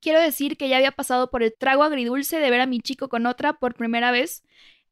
[0.00, 3.08] Quiero decir que ya había pasado por el trago agridulce de ver a mi chico
[3.08, 4.42] con otra por primera vez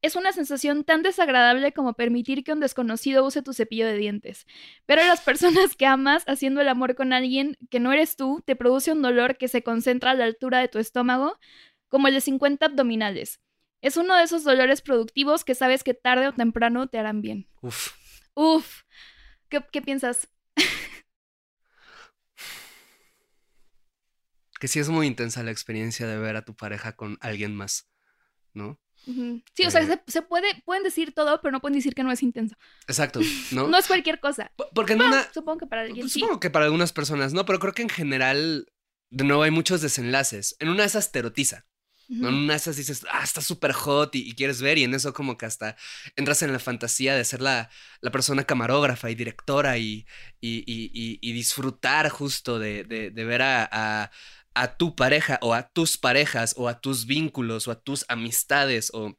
[0.01, 4.47] Es una sensación tan desagradable como permitir que un desconocido use tu cepillo de dientes.
[4.87, 8.55] Pero las personas que amas haciendo el amor con alguien que no eres tú te
[8.55, 11.37] produce un dolor que se concentra a la altura de tu estómago,
[11.89, 13.41] como el de 50 abdominales.
[13.81, 17.47] Es uno de esos dolores productivos que sabes que tarde o temprano te harán bien.
[17.61, 17.93] Uf.
[18.35, 18.81] Uf.
[19.49, 20.27] ¿Qué, qué piensas?
[24.59, 27.89] que sí es muy intensa la experiencia de ver a tu pareja con alguien más,
[28.53, 28.79] ¿no?
[29.55, 29.87] Sí, o sea, Eh.
[29.87, 32.55] se, se puede, pueden decir todo, pero no pueden decir que no es intenso.
[32.87, 33.19] Exacto,
[33.51, 33.67] ¿no?
[33.67, 34.51] No es cualquier cosa.
[34.55, 35.33] P- Porque en Bueno, una...
[35.33, 36.19] supongo que para alguien pues sí.
[36.19, 38.67] Supongo que para algunas personas no, pero creo que en general,
[39.09, 40.55] de nuevo, hay muchos desenlaces.
[40.59, 41.65] En una de esas te erotiza.
[42.19, 42.29] ¿No?
[42.29, 45.13] En una de esas dices, ah, está súper hot y, quieres ver, y en eso
[45.13, 45.75] como que hasta
[46.15, 47.69] entras en la fantasía de ser la,
[48.01, 50.05] la persona camarógrafa y directora y,
[50.39, 54.11] y, y- disfrutar justo de, de- ver a, a-
[54.77, 59.17] tu pareja o a tus parejas o a tus vínculos o a tus amistades o,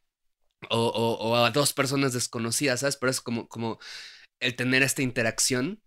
[0.71, 2.97] o, o- o a dos personas desconocidas, ¿sabes?
[2.97, 3.79] Pero es como, como
[4.41, 5.83] el tener esta interacción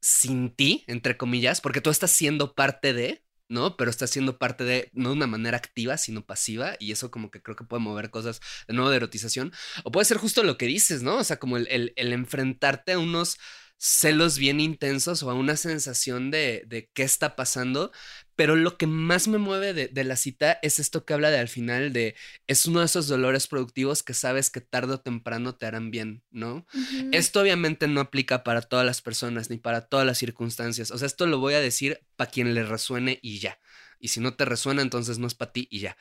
[0.00, 3.76] sin ti, entre comillas, porque tú estás siendo parte de, ¿no?
[3.76, 7.30] Pero estás siendo parte de, no de una manera activa, sino pasiva, y eso como
[7.30, 9.52] que creo que puede mover cosas de nuevo de erotización,
[9.84, 11.16] o puede ser justo lo que dices, ¿no?
[11.16, 13.38] O sea, como el, el- el enfrentarte a unos
[13.78, 17.92] celos bien intensos o a una sensación de, de qué está pasando,
[18.38, 21.40] pero lo que más me mueve de, de la cita es esto que habla de
[21.40, 22.14] al final de,
[22.46, 26.22] es uno de esos dolores productivos que sabes que tarde o temprano te harán bien,
[26.30, 26.64] ¿no?
[27.10, 30.92] Esto obviamente no aplica para todas las personas ni para todas las circunstancias.
[30.92, 33.58] O sea, esto lo voy a decir para quien le resuene y ya.
[33.98, 35.96] Y si no te resuena, entonces no es para ti y ya.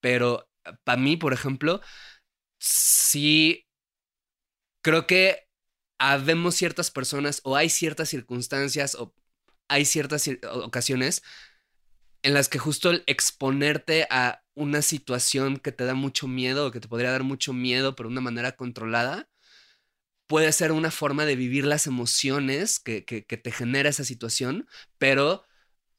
[0.00, 0.46] Pero
[0.84, 1.80] para mí, por ejemplo,
[2.58, 3.66] sí
[4.82, 5.48] creo que
[5.98, 9.14] habemos ciertas personas o hay ciertas circunstancias o
[9.68, 11.22] hay ciertas ocasiones
[12.22, 16.70] en las que justo el exponerte a una situación que te da mucho miedo o
[16.70, 19.28] que te podría dar mucho miedo, pero de una manera controlada,
[20.26, 24.68] puede ser una forma de vivir las emociones que, que, que te genera esa situación,
[24.98, 25.44] pero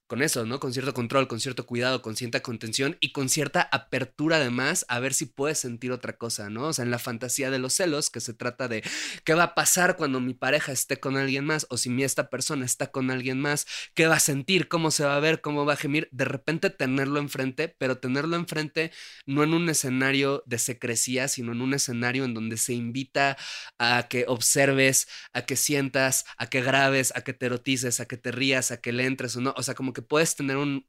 [0.10, 0.60] con eso, ¿no?
[0.60, 5.00] Con cierto control, con cierto cuidado, con cierta contención y con cierta apertura además a
[5.00, 6.64] ver si puedes sentir otra cosa, ¿no?
[6.64, 8.84] O sea, en la fantasía de los celos, que se trata de
[9.24, 12.32] qué va a pasar cuando mi pareja esté con alguien más o si mi esta
[12.32, 15.64] persona está con alguien más, qué va a sentir, cómo se va a ver, cómo
[15.64, 18.92] va a gemir, de repente tenerlo enfrente, pero tenerlo enfrente
[19.28, 23.38] no en un escenario de secrecía, sino en un escenario en donde se invita
[23.78, 28.18] a que observes, a que sientas, a que grabes, a que te erotices, a que
[28.18, 29.54] te rías, a que le entres o no.
[29.56, 30.86] O sea, como que puedes tener un.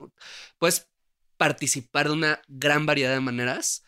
[0.58, 0.88] Puedes
[1.36, 3.84] participar de una gran variedad de maneras.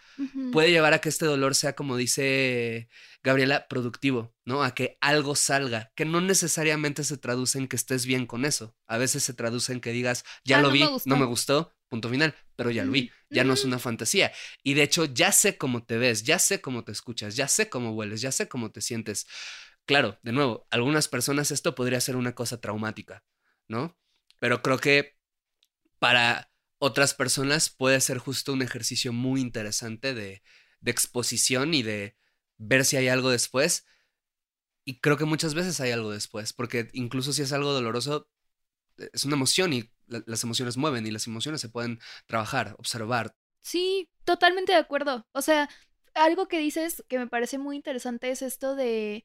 [0.52, 2.88] Puede llevar a que este dolor sea, como dice
[3.22, 4.62] Gabriela, productivo, ¿no?
[4.62, 8.76] A que algo salga, que no necesariamente se traduce en que estés bien con eso.
[8.86, 11.24] A veces se traduce en que digas, ya Ah, lo no vi, me no me
[11.24, 14.32] gustó, punto final, pero ya lo vi, ya no es una fantasía.
[14.62, 17.68] Y de hecho, ya sé cómo te ves, ya sé cómo te escuchas, ya sé
[17.68, 19.26] cómo hueles, ya sé cómo te sientes.
[19.86, 23.24] Claro, de nuevo, algunas personas esto podría ser una cosa traumática,
[23.66, 23.96] ¿no?
[24.42, 25.16] Pero creo que
[26.00, 30.42] para otras personas puede ser justo un ejercicio muy interesante de,
[30.84, 32.16] exposición y de
[32.58, 33.86] ver si hay algo después.
[34.84, 38.28] Y creo que muchas veces hay algo después, porque incluso si es algo doloroso,
[38.98, 42.74] eh, es una emoción y la- las emociones mueven y las emociones se pueden trabajar,
[42.78, 43.36] observar.
[43.60, 45.24] Sí, totalmente de acuerdo.
[45.30, 45.70] O sea,
[46.14, 49.24] algo que dices que me parece muy interesante es esto de,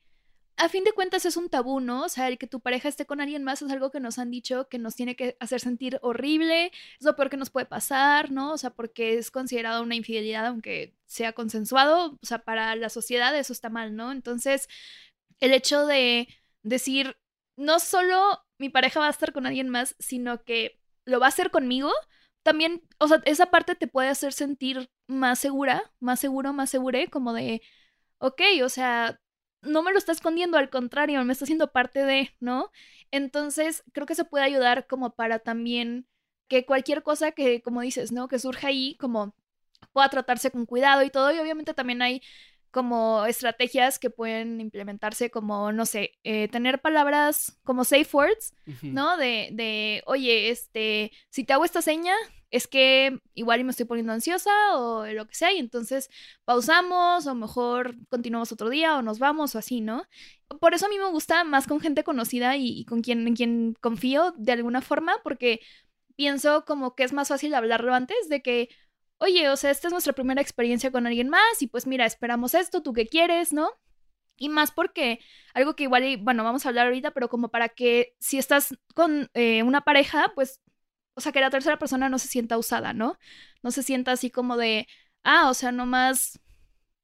[0.57, 2.05] a fin de cuentas es un tabú, ¿no?
[2.05, 4.31] O sea, el que tu pareja esté con alguien más es algo que nos han
[4.31, 8.31] dicho que nos tiene que hacer sentir horrible, es lo peor que nos puede pasar,
[8.31, 8.53] ¿no?
[8.53, 13.37] O sea, porque es considerado una infidelidad aunque sea consensuado, o sea, para la sociedad
[13.37, 14.11] eso está mal, ¿no?
[14.11, 14.67] Entonces,
[15.39, 16.27] el hecho de
[16.63, 17.17] decir,
[17.55, 21.29] no solo mi pareja va a estar con alguien más, sino que lo va a
[21.29, 21.91] hacer conmigo,
[22.43, 27.09] también, o sea, esa parte te puede hacer sentir más segura, más seguro, más segure,
[27.09, 27.61] como de,
[28.19, 29.19] ok, o sea,
[29.61, 32.71] no me lo está escondiendo, al contrario, me está haciendo parte de, ¿no?
[33.11, 36.07] Entonces, creo que se puede ayudar como para también
[36.47, 38.27] que cualquier cosa que, como dices, ¿no?
[38.27, 39.35] Que surja ahí, como
[39.93, 42.21] pueda tratarse con cuidado y todo, y obviamente también hay
[42.71, 48.53] como estrategias que pueden implementarse como, no sé, eh, tener palabras como safe words.
[48.83, 49.17] ¿no?
[49.17, 52.13] De, de, oye, este, si te hago esta seña,
[52.51, 56.09] es que igual me estoy poniendo ansiosa o lo que sea, y entonces
[56.45, 60.03] pausamos, o mejor continuamos otro día, o nos vamos, o así, ¿no?
[60.59, 63.73] Por eso a mí me gusta más con gente conocida y, con quien, en quien
[63.81, 65.61] confío de alguna forma, porque
[66.15, 68.69] pienso como que es más fácil hablarlo antes de que,
[69.17, 72.53] oye, o sea, esta es nuestra primera experiencia con alguien más, y pues mira, esperamos
[72.53, 73.69] esto, tú qué quieres, ¿no?
[74.37, 75.19] Y más porque
[75.53, 79.29] algo que igual, bueno, vamos a hablar ahorita, pero como para que si estás con
[79.33, 80.61] eh, una pareja, pues,
[81.17, 83.17] o sea, que la tercera persona no se sienta usada, ¿no?
[83.63, 84.87] No se sienta así como de,
[85.23, 86.39] ah, o sea, nomás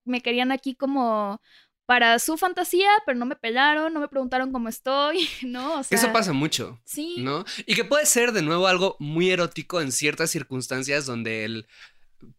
[0.06, 1.41] me querían aquí como
[1.88, 5.80] para su fantasía, pero no me pelaron, no me preguntaron cómo estoy, ¿no?
[5.80, 7.15] O sea, Eso pasa mucho, Sí.
[7.17, 7.43] ¿no?
[7.65, 11.67] Y que puede ser de nuevo algo muy erótico en ciertas circunstancias donde el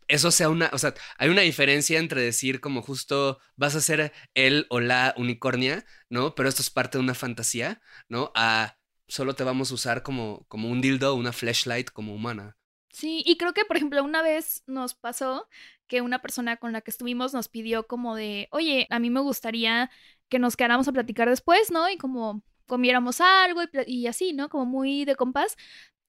[0.08, 4.12] eso sea una, o sea, hay una diferencia entre decir como justo vas a ser
[4.32, 6.34] él o la unicornia, ¿no?
[6.34, 8.30] Pero esto es parte de una fantasía, ¿no?
[8.34, 8.76] A
[9.09, 12.57] solo te vamos a usar como, como un dildo, una flashlight como humana.
[12.95, 15.49] Sí, y creo que, por ejemplo, una vez nos pasó
[15.88, 19.21] que una persona con la que estuvimos nos pidió como de, oye, a mí me
[19.21, 19.90] gustaría
[20.29, 21.90] que nos quedáramos a platicar después, ¿no?
[21.90, 24.49] Y como comiéramos algo y, así, ¿no?
[24.49, 25.57] Como muy de compás.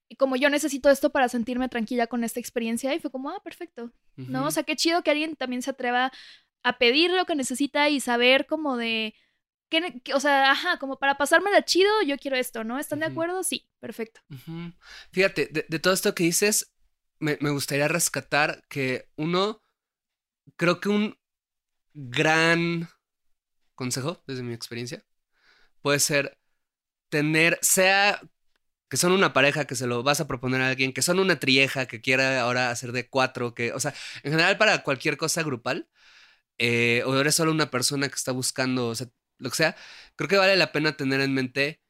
[0.08, 3.42] Y como yo necesito esto para sentirme tranquila con esta experiencia, y fue como, ah,
[3.44, 4.46] perfecto, ¿no?
[4.46, 6.12] O sea, qué chido que alguien también se atreva
[6.62, 9.16] a pedir lo que necesita y saber como de,
[9.70, 12.80] qué o sea, ajá, como para pasármela chido, yo quiero esto, ¿no?
[12.80, 13.44] ¿Están de acuerdo?
[13.44, 14.22] Sí, perfecto.
[15.12, 16.74] Fíjate, de, de todo esto que dices,
[17.20, 19.62] me, me gustaría rescatar que uno,
[20.56, 21.18] creo que un
[21.94, 22.90] gran
[23.76, 25.04] consejo, desde mi experiencia,
[25.82, 26.38] puede ser
[27.10, 28.22] tener, sea
[28.90, 31.40] que son una pareja que se lo vas a proponer a alguien, que son una
[31.40, 35.44] trieja que quiera ahora hacer de cuatro, que, o sea, en general para cualquier cosa
[35.44, 35.90] grupal,
[36.58, 39.76] eh, o eres solo una persona que está buscando, o sea, lo que sea,
[40.16, 41.82] creo que vale la pena tener en mente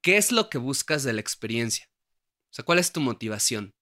[0.00, 1.88] qué es lo que buscas de la experiencia.
[2.50, 3.74] O sea, cuál es tu motivación.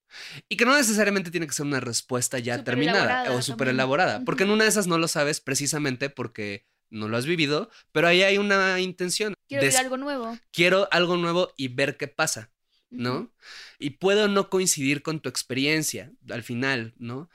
[0.48, 4.44] Y que no necesariamente tiene que ser una respuesta ya terminada o súper elaborada, porque
[4.44, 8.22] en una de esas no lo sabes precisamente porque no lo has vivido, pero ahí
[8.22, 9.34] hay una intención.
[9.48, 10.38] Quiero vivir algo nuevo.
[10.52, 12.50] quiero algo nuevo y ver qué pasa,
[12.90, 13.32] ¿no?
[13.78, 17.28] Y puedo no coincidir con tu experiencia al final, ¿no?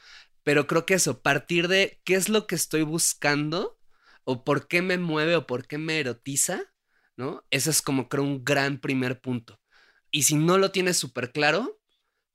[0.43, 3.77] Pero creo que eso, partir de qué es lo que estoy buscando
[4.23, 6.62] o por qué me mueve o por qué me erotiza,
[7.15, 7.43] ¿no?
[7.49, 9.60] Ese es como creo un gran primer punto.
[10.12, 11.79] Y si no lo tienes súper claro,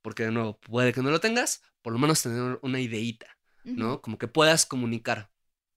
[0.03, 3.27] porque de nuevo puede que no lo tengas, por lo menos tener una ideíta,
[3.65, 4.01] ¿no?
[4.01, 5.31] Como que puedas comunicar.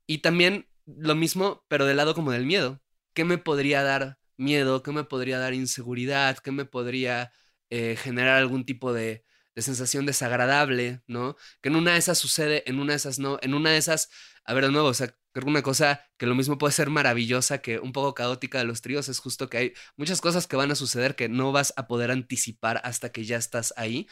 [0.08, 2.82] Y también lo mismo, pero del lado como del miedo.
[3.14, 4.84] ¿Qué me podría dar miedo?
[4.84, 6.38] ¿Qué me podría dar inseguridad?
[6.38, 7.32] ¿Qué me podría
[7.70, 11.36] eh, generar algún tipo de, de sensación desagradable, ¿no?
[11.62, 14.10] Que en una de esas sucede, en una de esas no, en una de esas,
[14.46, 16.90] a ver de nuevo, o sea, creo que una cosa que lo mismo puede ser
[16.90, 20.56] maravillosa que un poco caótica de los tríos es justo que hay muchas cosas que
[20.56, 24.08] van a suceder que no vas a poder anticipar hasta que ya estás ahí,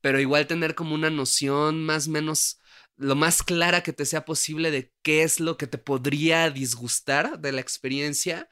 [0.00, 2.60] pero igual tener como una noción más o menos
[2.96, 7.38] lo más clara que te sea posible de qué es lo que te podría disgustar
[7.40, 8.48] de la experiencia,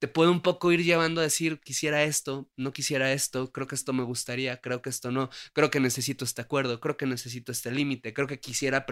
[0.00, 3.74] te puede un poco ir llevando a decir, quisiera esto, no quisiera esto, creo que
[3.74, 7.52] esto me gustaría, creo que esto no, creo que necesito este acuerdo, creo que necesito
[7.52, 8.86] este límite, creo que quisiera,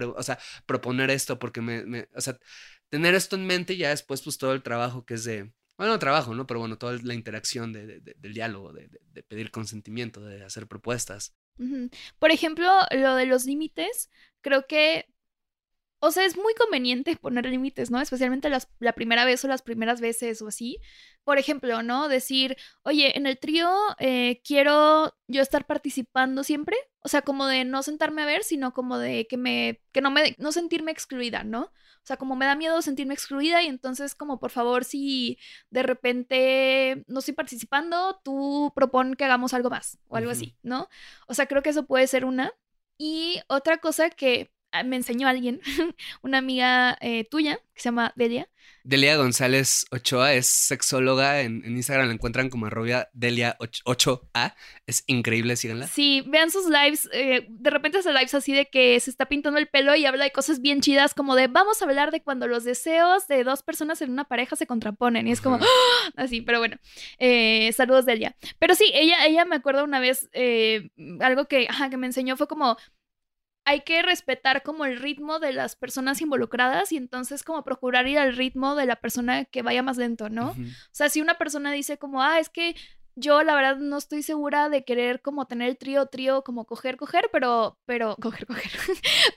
[0.66, 2.38] proponer esto porque me, o sea,
[2.90, 5.98] tener esto en mente ya después pues todo el trabajo que es de, bueno, no
[5.98, 6.46] trabajo, ¿no?
[6.46, 8.90] Pero bueno, toda la interacción de- de- de- del diálogo, de,
[9.28, 11.34] pedir consentimiento, de hacer propuestas.
[12.18, 14.10] Por ejemplo, lo de los límites,
[14.42, 15.06] creo que,
[16.00, 18.00] o sea, es muy conveniente poner límites, ¿no?
[18.00, 20.78] Especialmente las, la primera vez o las primeras veces o así.
[21.24, 22.08] Por ejemplo, ¿no?
[22.08, 26.76] Decir, oye, en el trío eh, quiero yo estar participando siempre.
[27.00, 30.10] O sea, como de no sentarme a ver, sino como de que me, que no
[30.10, 31.62] me, no sentirme excluida, ¿no?
[31.62, 35.38] O sea, como me da miedo sentirme excluida y entonces como por favor, si
[35.70, 40.88] de repente no estoy participando, tú propon que hagamos algo más o algo así, ¿no?
[41.26, 42.52] O sea, creo que eso puede ser una.
[42.98, 44.50] Y otra cosa que
[44.84, 45.60] me enseñó alguien,
[46.22, 48.48] una amiga eh, tuya, que se llama Delia.
[48.84, 51.42] Delia González Ochoa es sexóloga.
[51.42, 54.54] En, en Instagram la encuentran como arroba Delia 8A.
[54.86, 55.86] Es increíble, síganla.
[55.86, 57.08] Sí, vean sus lives.
[57.12, 60.24] eh, de repente hace lives así de que se está pintando el pelo y habla
[60.24, 63.62] de cosas bien chidas, como de vamos a hablar de cuando los deseos de dos
[63.62, 65.28] personas en una pareja se contraponen.
[65.28, 65.56] Y es como.
[65.56, 65.66] ¡ah!
[66.16, 66.76] así, pero bueno.
[67.18, 68.36] eh, saludos Delia.
[68.58, 70.30] Pero sí, ella, ella me acuerdo una vez,
[71.20, 72.78] algo que, ajá, que me enseñó fue como
[73.68, 78.18] hay que respetar como el ritmo de las personas involucradas y entonces como procurar ir
[78.18, 80.52] al ritmo de la persona que vaya más lento, ¿no?
[80.52, 80.54] O
[80.90, 82.74] sea, si una persona dice como, ah, es que
[83.14, 86.96] yo la verdad no estoy segura de querer como tener el trío, trío, como coger,
[86.96, 88.70] coger, pero, pero, coger, coger.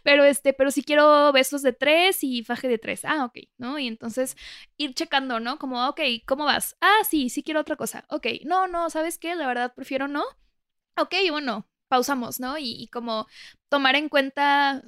[0.01, 3.03] pero este, pero si quiero besos de tres y faje de tres.
[3.03, 3.79] Ah, ok, ¿no?
[3.79, 4.37] Y entonces
[4.77, 5.59] ir checando, ¿no?
[5.59, 6.77] Como, ok, ¿cómo vas?
[6.79, 8.05] Ah, sí, sí quiero otra cosa.
[8.09, 9.35] Ok, no, no, ¿sabes qué?
[9.35, 10.23] La verdad prefiero no.
[10.95, 12.57] Ok, bueno, pausamos, ¿no?
[12.57, 13.27] Y, como
[13.67, 14.81] tomar en cuenta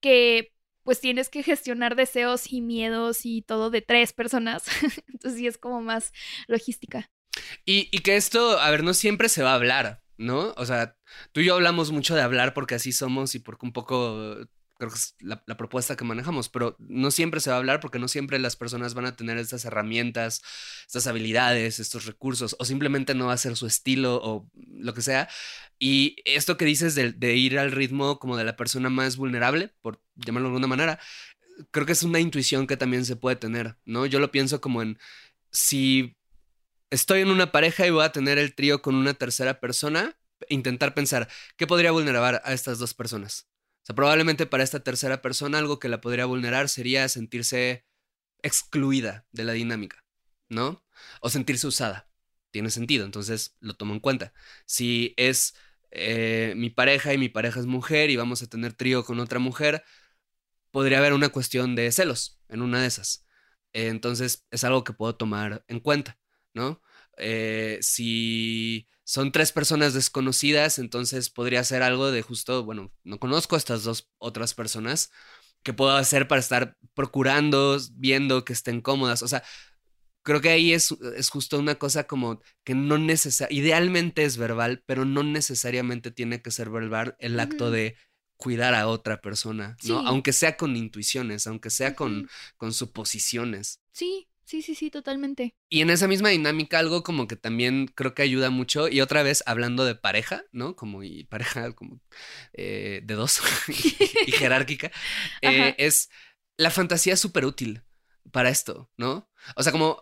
[0.00, 4.64] que pues tienes que gestionar deseos y miedos y todo de tres personas.
[5.12, 6.12] Entonces sí es como más
[6.46, 7.10] logística.
[7.66, 10.54] Y, y que esto, a ver, no siempre se va a hablar, ¿no?
[10.56, 10.96] O sea,
[11.32, 14.38] tú y yo hablamos mucho de hablar porque así somos y porque un poco
[14.78, 17.80] creo que es la, la propuesta que manejamos, pero no siempre se va a hablar
[17.80, 20.42] porque no siempre las personas van a tener estas herramientas,
[20.86, 24.48] estas habilidades, estos recursos, o simplemente no va a ser su estilo o
[24.78, 25.28] lo que sea.
[25.78, 30.00] Y esto que dices de, ir al ritmo como de la persona más vulnerable, por
[30.14, 31.00] llamarlo de alguna manera,
[31.70, 34.06] creo que es una intuición que también se puede tener, ¿no?
[34.06, 34.98] Yo lo pienso como en
[35.50, 36.16] si
[36.90, 40.18] estoy en una pareja y voy a tener el trío con una tercera persona,
[40.48, 43.48] intentar pensar, ¿qué podría vulnerar a estas dos personas?
[43.82, 47.86] O sea, probablemente para esta tercera persona algo que la podría vulnerar sería sentirse
[48.42, 50.04] excluida de la dinámica,
[50.48, 50.84] ¿no?
[51.20, 52.05] O sentirse usada.
[52.56, 54.32] Tiene sentido, entonces lo tomo en cuenta.
[54.64, 55.54] Si es
[55.90, 59.38] eh, mi pareja y mi pareja es mujer y vamos a tener trío con otra
[59.38, 59.84] mujer,
[60.70, 63.26] podría haber una cuestión de celos en una de esas.
[63.74, 66.18] entonces es algo que puedo tomar en cuenta,
[66.54, 66.80] ¿no?
[67.18, 73.54] Eh, si son tres personas desconocidas, entonces podría ser algo de justo, bueno, no conozco
[73.56, 75.10] a estas dos otras personas,
[75.62, 79.22] que puedo hacer para estar procurando, viendo que estén cómodas?
[79.22, 79.42] O sea,
[80.26, 84.82] creo que ahí es, es justo una cosa como que no necesariamente, idealmente es verbal,
[84.84, 87.96] pero no necesariamente tiene que ser verbal el acto de
[88.36, 90.00] cuidar a otra persona, ¿no?
[90.00, 93.80] Aunque sea con intuiciones, aunque sea con, con suposiciones.
[93.92, 95.56] Sí, Sí, sí, sí, totalmente.
[95.68, 99.24] Y en esa misma dinámica, algo como que también creo que ayuda mucho, y otra
[99.24, 100.76] vez hablando de pareja, ¿no?
[100.76, 102.00] Como y pareja como
[102.52, 103.40] eh, de dos
[104.26, 104.92] y, jerárquica,
[105.42, 106.10] eh, es
[106.56, 107.82] la fantasía súper útil
[108.30, 109.28] para esto, ¿no?
[109.56, 110.00] O sea, como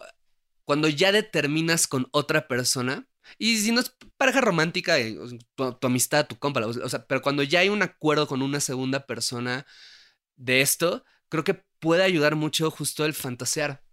[0.65, 3.07] cuando ya determinas con otra persona,
[3.39, 5.17] y si no es pareja romántica, eh,
[5.55, 9.07] tu, amistad, tu compa, o sea, pero cuando ya hay un acuerdo con una segunda
[9.07, 9.67] persona
[10.37, 13.84] de esto, creo que puede ayudar mucho justo el fantasear.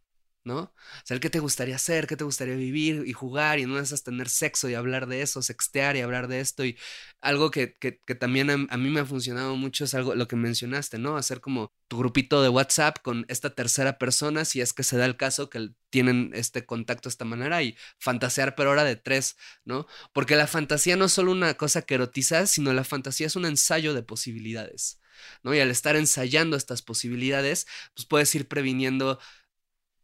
[0.43, 0.73] ¿No?
[1.03, 2.07] Sea, ¿qué te gustaría hacer?
[2.07, 3.59] ¿Qué te gustaría vivir y jugar?
[3.59, 6.65] Y no esas tener sexo y hablar de eso, sextear y hablar de esto.
[6.65, 6.77] Y
[7.21, 10.97] algo que, que, también a, mí me ha funcionado mucho es algo, lo que mencionaste,
[10.97, 11.17] ¿no?
[11.17, 15.05] Hacer como tu grupito de WhatsApp con esta tercera persona, si es que se da
[15.05, 19.37] el caso que tienen este contacto de esta manera y fantasear, pero ahora de tres,
[19.65, 19.85] ¿no?
[20.13, 23.45] Porque la fantasía no es solo una cosa que erotiza, sino la fantasía es un
[23.45, 24.99] ensayo de posibilidades,
[25.43, 25.53] ¿no?
[25.53, 29.19] Y al estar ensayando estas posibilidades, pues puedes ir previniendo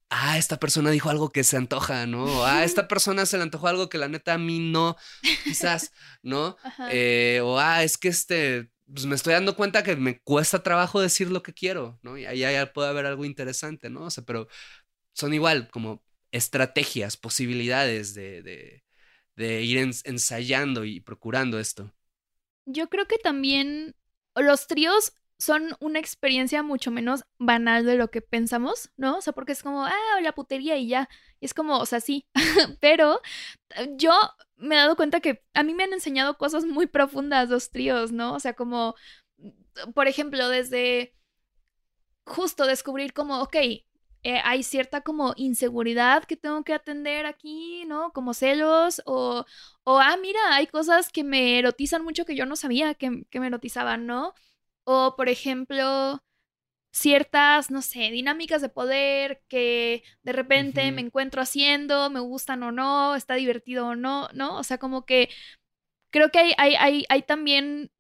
[0.10, 2.46] ah, esta persona dijo algo que se antoja, ¿no?
[2.46, 4.96] Ah, esta persona se le antojó algo que la neta a mí no,
[5.44, 5.92] quizás,
[6.22, 6.58] ¿no?
[6.92, 11.02] Eh, o ah, es que este, pues me estoy dando cuenta que me cuesta trabajo
[11.02, 12.18] decir lo que quiero, ¿no?
[12.18, 14.04] Y ahí ya puede haber algo interesante, ¿no?
[14.04, 14.48] O sea, pero
[15.14, 18.84] son igual como estrategias, posibilidades de, de,
[19.36, 21.94] de ir ensayando y procurando esto.
[22.66, 23.96] Yo creo que también
[24.36, 29.18] los tríos son una experiencia mucho menos banal de lo que pensamos, ¿no?
[29.18, 31.10] O sea, porque es como, ah, la putería y ya.
[31.40, 32.28] Y es como, o sea, sí.
[32.82, 33.22] Pero
[33.76, 34.12] eh, yo
[34.58, 38.12] me he dado cuenta que a mí me han enseñado cosas muy profundas los tríos,
[38.12, 38.34] ¿no?
[38.34, 38.96] O sea, como,
[39.38, 41.16] mm, por ejemplo, desde
[42.26, 43.56] justo descubrir como, ok,
[44.24, 48.12] eh, hay cierta como inseguridad que tengo que atender aquí, ¿no?
[48.12, 49.46] Como celos o,
[49.84, 53.40] o, ah, mira, hay cosas que me erotizan mucho que yo no sabía que, que
[53.40, 54.34] me erotizaban, ¿no?
[54.90, 56.24] O, por ejemplo,
[56.94, 62.72] ciertas, no sé, dinámicas de poder que de repente me encuentro haciendo, me gustan o
[62.72, 64.58] no, está divertido o no, ¿no?
[64.58, 65.30] O sea, como que
[66.10, 67.92] creo que hay, hay, hay, hay también,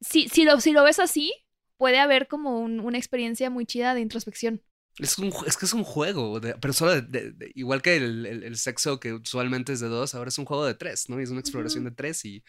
[0.00, 1.30] si, si, lo, si lo ves así,
[1.76, 4.62] puede haber como una experiencia muy chida de introspección.
[4.98, 8.98] Es, un, es que es un juego, pero solo de, igual que el, el, sexo
[8.98, 11.20] que usualmente es de dos, ahora es un juego de tres, ¿no?
[11.20, 12.42] Y es una exploración de tres y,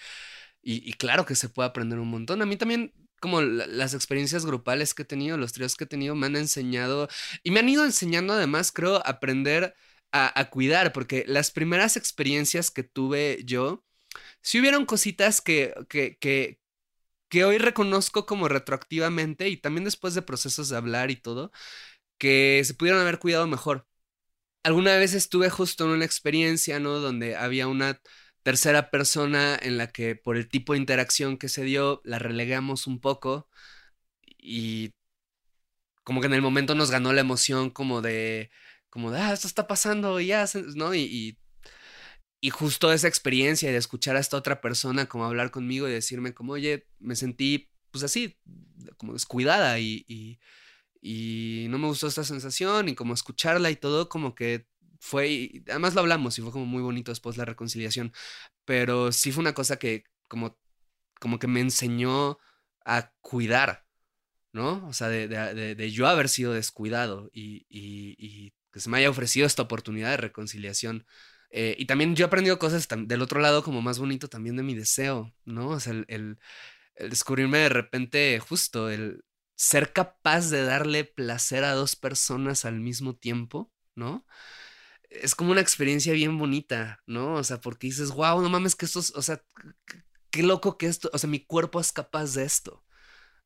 [0.61, 2.41] y, y, claro que se puede aprender un montón.
[2.41, 6.15] A mí también como las experiencias grupales que he tenido, los tríos que he tenido,
[6.15, 7.07] me han enseñado
[7.43, 9.75] y me han ido enseñando además, creo, a aprender
[10.11, 13.83] a, cuidar, porque las primeras experiencias que tuve yo,
[14.41, 16.59] sí hubieron cositas que, que, que,
[17.29, 21.51] que hoy reconozco como retroactivamente y también después de procesos de hablar y todo,
[22.17, 23.87] que se pudieron haber cuidado mejor.
[24.63, 26.99] Alguna vez estuve justo en una experiencia, ¿no?
[26.99, 28.01] Donde había una
[28.43, 32.87] tercera persona en la que por el tipo de interacción que se dio la relegamos
[32.87, 33.49] un poco
[34.37, 34.91] y
[36.03, 38.51] como que en el momento nos ganó la emoción como de
[38.89, 41.37] como de ah esto está pasando y ya no y,
[42.41, 46.33] y, justo esa experiencia de escuchar a esta otra persona como hablar conmigo y decirme
[46.33, 48.39] como oye me sentí pues así
[48.97, 50.39] como descuidada y, y,
[51.01, 54.67] y no me gustó esta sensación y como escucharla y todo como que
[55.01, 58.13] fue, además lo hablamos y fue como muy bonito después la reconciliación,
[58.65, 60.57] pero sí fue una cosa que como,
[61.19, 62.37] como que me enseñó
[62.85, 63.85] a cuidar,
[64.53, 64.87] ¿no?
[64.87, 68.97] O sea, de, de, de, yo haber sido descuidado y, y, y, que se me
[68.99, 71.05] haya ofrecido esta oportunidad de reconciliación.
[71.51, 74.63] Eh, y también yo he aprendido cosas del otro lado como más bonito también de
[74.63, 75.69] mi deseo, ¿no?
[75.69, 79.23] O sea, el, el descubrirme de repente justo, el
[79.55, 84.25] ser capaz de darle placer a dos personas al mismo tiempo, ¿no?
[85.11, 87.35] Es como una experiencia bien bonita, ¿no?
[87.35, 89.43] O sea, porque dices, wow, no mames, que esto, o sea,
[90.29, 92.83] qué loco que esto, o sea, mi cuerpo es capaz de esto,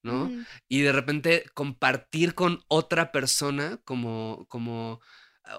[0.04, 0.32] ¿no?
[0.68, 5.02] Y de repente compartir con otra persona como, como,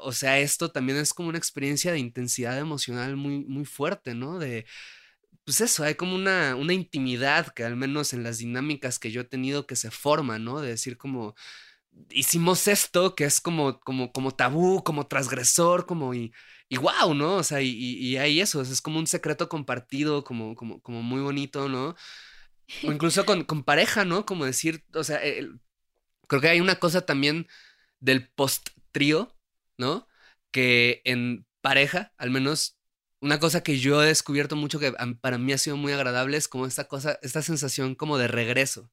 [0.02, 4.38] o sea, esto también es como una experiencia de intensidad emocional muy, muy fuerte, ¿no?
[4.38, 4.64] De,
[5.44, 9.22] pues eso, hay como una, una intimidad que al menos en las dinámicas que yo
[9.22, 10.60] he tenido que se forma, ¿no?
[10.60, 11.34] De decir como,
[12.10, 16.32] hicimos esto que es como, como, como tabú, como transgresor, como y,
[16.68, 17.36] y wow, ¿no?
[17.36, 21.20] O sea, y, y, hay eso, es como un secreto compartido, como, como, como muy
[21.22, 21.94] bonito, ¿no?
[22.82, 24.26] O incluso con, con pareja, ¿no?
[24.26, 25.60] Como decir, o sea, el-
[26.28, 27.48] creo que hay una cosa también
[28.00, 29.36] del post-trío,
[29.78, 30.08] ¿no?
[30.52, 32.75] Que en pareja, al menos,
[33.20, 36.48] una cosa que yo he descubierto mucho que para mí ha sido muy agradable es
[36.48, 38.90] como esta cosa, esta sensación como de regreso.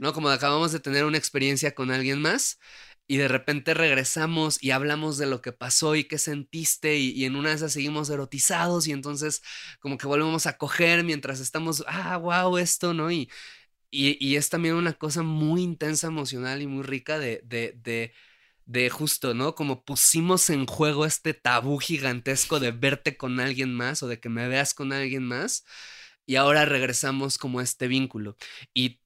[0.00, 0.12] ¿no?
[0.12, 2.58] Como acabamos de tener una experiencia con alguien más
[3.06, 7.24] y de repente regresamos y hablamos de lo que pasó y qué sentiste y, y
[7.24, 9.42] en una de esas seguimos erotizados y entonces
[9.80, 13.10] como que volvemos a coger mientras estamos, ah, wow, esto, ¿no?
[13.10, 13.28] Y,
[13.90, 18.12] y, y es también una cosa muy intensa emocional y muy rica de, de, de,
[18.70, 19.54] de justo, ¿no?
[19.56, 24.28] Como pusimos en juego este tabú gigantesco de verte con alguien más o de que
[24.28, 25.64] me veas con alguien más
[26.26, 28.36] y ahora regresamos como a este vínculo.
[28.72, 29.00] Y,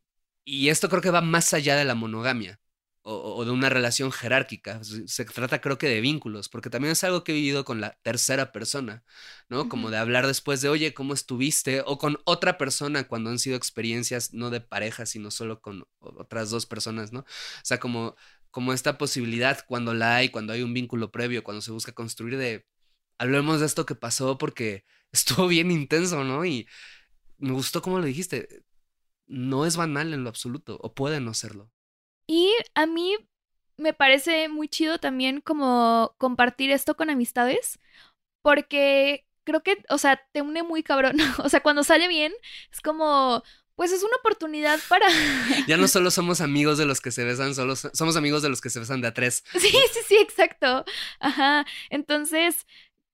[0.44, 2.60] y esto creo que va más allá de la monogamia
[3.02, 4.82] o, o de una relación jerárquica.
[4.84, 7.98] Se, trata creo que de vínculos, porque también es algo que he vivido con la
[8.02, 9.02] tercera persona,
[9.48, 9.68] ¿no?
[9.70, 11.82] Como de hablar después de, oye, ¿cómo estuviste?
[11.86, 16.50] O con otra persona cuando han sido experiencias no de pareja, sino solo con otras
[16.50, 17.20] dos personas, ¿no?
[17.20, 17.24] O
[17.62, 18.16] sea, como,
[18.54, 22.38] como esta posibilidad cuando la hay, cuando hay un vínculo previo, cuando se busca construir
[22.38, 22.64] de,
[23.18, 26.44] hablemos de esto que pasó porque estuvo bien intenso, ¿no?
[26.44, 26.68] Y
[27.38, 28.62] me gustó como lo dijiste,
[29.26, 31.68] no es banal en lo absoluto, o puede no serlo.
[32.28, 33.16] Y a mí
[33.76, 37.80] me parece muy chido también como compartir esto con amistades,
[38.40, 41.16] porque creo que, o sea, te une muy cabrón.
[41.44, 42.32] O sea, cuando sale bien,
[42.72, 43.42] es como,
[43.74, 45.06] pues es una oportunidad para...
[45.68, 48.48] Ya no solo somos amigos de los que se besan, solo so- somos amigos de
[48.48, 49.44] los que se besan de a tres.
[49.52, 50.84] Sí, sí, sí, exacto.
[51.20, 51.66] Ajá.
[51.90, 52.66] Entonces,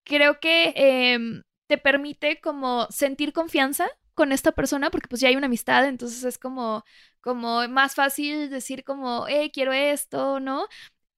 [0.05, 5.37] creo que em, te permite como sentir confianza con esta persona, porque pues ya hay
[5.37, 6.85] una amistad, entonces es como,
[7.21, 10.67] como más fácil decir como, hey, quiero esto, ¿no?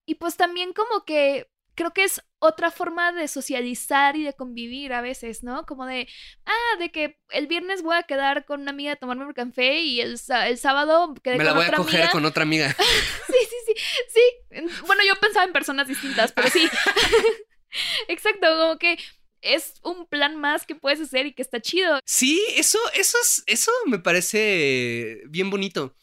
[0.06, 4.92] Y pues también como que creo que es otra forma de socializar y de convivir
[4.92, 5.64] a veces, ¿no?
[5.64, 6.08] Como de,
[6.44, 9.80] ah, de que el viernes voy a quedar con una amiga a tomarme un café
[9.80, 12.10] y el, el sábado quedé Me con la voy a coger amiga.
[12.12, 12.76] con otra amiga.
[13.32, 13.82] Sí, sí, sí,
[14.60, 14.82] sí.
[14.86, 16.68] Bueno, yo pensaba en personas distintas, pero sí.
[18.08, 18.98] Exacto, como que
[19.40, 21.98] es un plan más que puedes hacer y que está chido.
[22.04, 25.96] Sí, eso, eso es, eso me parece bien bonito.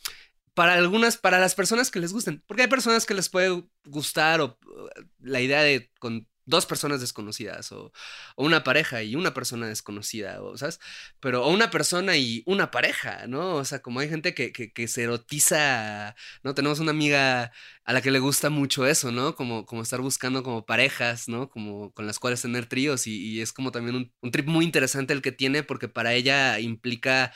[0.59, 2.43] Para algunas, para las personas que les gusten.
[2.45, 4.89] Porque hay personas que les puede gustar o uh,
[5.21, 7.93] la idea de con dos personas desconocidas o,
[8.35, 10.81] una pareja y una persona desconocida, o, ¿sabes?
[11.21, 13.55] Pero, o una persona y una pareja, ¿no?
[13.55, 16.53] O sea, como hay gente que, que, que se erotiza, ¿no?
[16.55, 17.53] Tenemos una amiga
[17.85, 19.35] a la que le gusta mucho eso, ¿no?
[19.35, 21.49] Como, como estar buscando como parejas, ¿no?
[21.49, 25.21] Como con las cuales tener tríos y, es como también un trip muy interesante el
[25.21, 27.33] que tiene porque para ella implica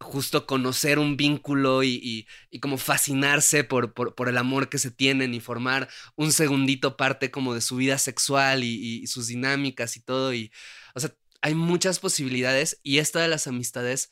[0.00, 4.78] justo conocer un vínculo y, y, y como fascinarse por, por, por, el amor que
[4.78, 9.06] se tienen y formar un segundito parte como de su vida sexual y, y, y
[9.06, 10.32] sus dinámicas y todo.
[10.32, 10.50] Y,
[10.94, 14.10] o sea, hay muchas posibilidades y esta de las amistades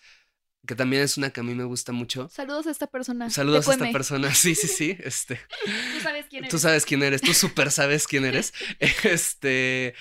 [0.67, 2.29] que también es una que a mí me gusta mucho.
[2.29, 3.31] Saludos a esta persona.
[3.31, 4.35] Saludos a esta persona.
[4.35, 4.97] Sí, sí, sí.
[5.01, 5.41] Este.
[5.95, 6.51] Tú sabes quién eres.
[6.51, 7.21] Tú sabes quién eres.
[7.23, 8.53] Tú súper sabes quién eres.
[9.05, 9.95] Este.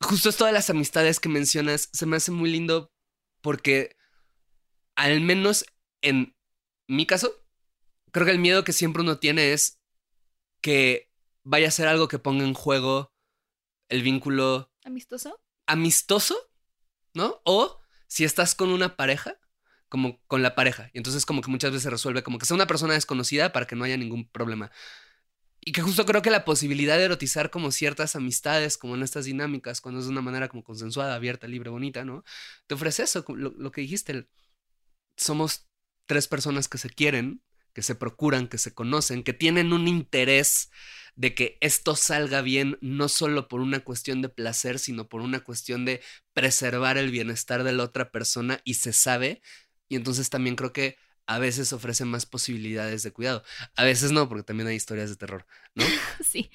[0.00, 2.92] Justo esto de las amistades que mencionas se me hace muy lindo
[3.40, 3.95] porque,
[4.96, 5.66] al menos
[6.02, 6.34] en
[6.88, 7.32] mi caso,
[8.10, 9.80] creo que el miedo que siempre uno tiene es
[10.60, 11.10] que
[11.44, 13.12] vaya a ser algo que ponga en juego
[13.88, 15.40] el vínculo amistoso.
[15.66, 16.36] Amistoso,
[17.14, 17.40] ¿no?
[17.44, 19.38] O si estás con una pareja,
[19.88, 20.90] como con la pareja.
[20.92, 23.66] Y entonces como que muchas veces se resuelve como que sea una persona desconocida para
[23.66, 24.70] que no haya ningún problema.
[25.60, 29.24] Y que justo creo que la posibilidad de erotizar como ciertas amistades, como en estas
[29.24, 32.24] dinámicas, cuando es de una manera como consensuada, abierta, libre, bonita, ¿no?
[32.68, 34.12] Te ofrece eso, lo, lo que dijiste.
[34.12, 34.28] El,
[35.16, 35.66] somos
[36.06, 37.42] tres personas que se quieren,
[37.72, 40.70] que se procuran, que se conocen, que tienen un interés
[41.16, 45.40] de que esto salga bien, no solo por una cuestión de placer, sino por una
[45.40, 46.02] cuestión de
[46.34, 49.40] preservar el bienestar de la otra persona y se sabe.
[49.88, 53.42] Y entonces también creo que a veces ofrece más posibilidades de cuidado.
[53.76, 55.84] A veces no, porque también hay historias de terror, ¿no?
[56.24, 56.50] sí.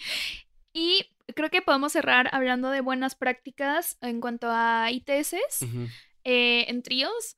[0.74, 5.90] Y creo que podemos cerrar hablando de buenas prácticas en cuanto a ITS uh -huh.
[6.24, 7.38] eh, en tríos.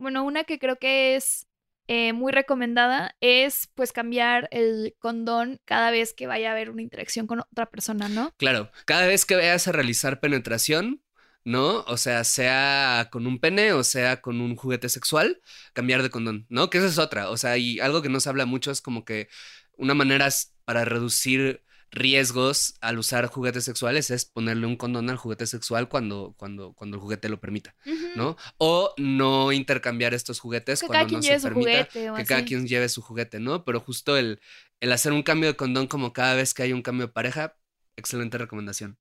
[0.00, 1.46] Bueno, una que creo que es
[1.86, 6.80] eh, muy recomendada es pues cambiar el condón cada vez que vaya a haber una
[6.80, 8.32] interacción con otra persona, ¿no?
[8.38, 11.02] Claro, cada vez que vayas a realizar penetración,
[11.44, 11.80] ¿no?
[11.80, 15.42] O sea, sea con un pene o sea con un juguete sexual,
[15.74, 16.70] cambiar de condón, ¿no?
[16.70, 17.28] Que esa es otra.
[17.28, 19.28] O sea, y algo que no se habla mucho es como que
[19.76, 20.30] una manera
[20.64, 26.34] para reducir riesgos al usar juguetes sexuales es ponerle un condón al juguete sexual cuando,
[26.36, 27.74] cuando, cuando el juguete lo permita.
[28.14, 28.36] ¿no?
[28.58, 33.02] O no intercambiar estos juguetes Que cuando no se permita que cada quien lleve su
[33.02, 33.64] juguete, ¿no?
[33.64, 34.40] Pero justo el,
[34.80, 37.56] el hacer un cambio de condón como cada vez que hay un cambio de pareja,
[37.96, 38.98] excelente recomendación.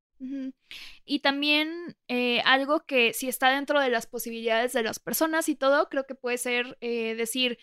[1.05, 5.55] Y también eh, algo que si está dentro de las posibilidades de las personas y
[5.55, 7.57] todo, creo que puede ser eh, decir,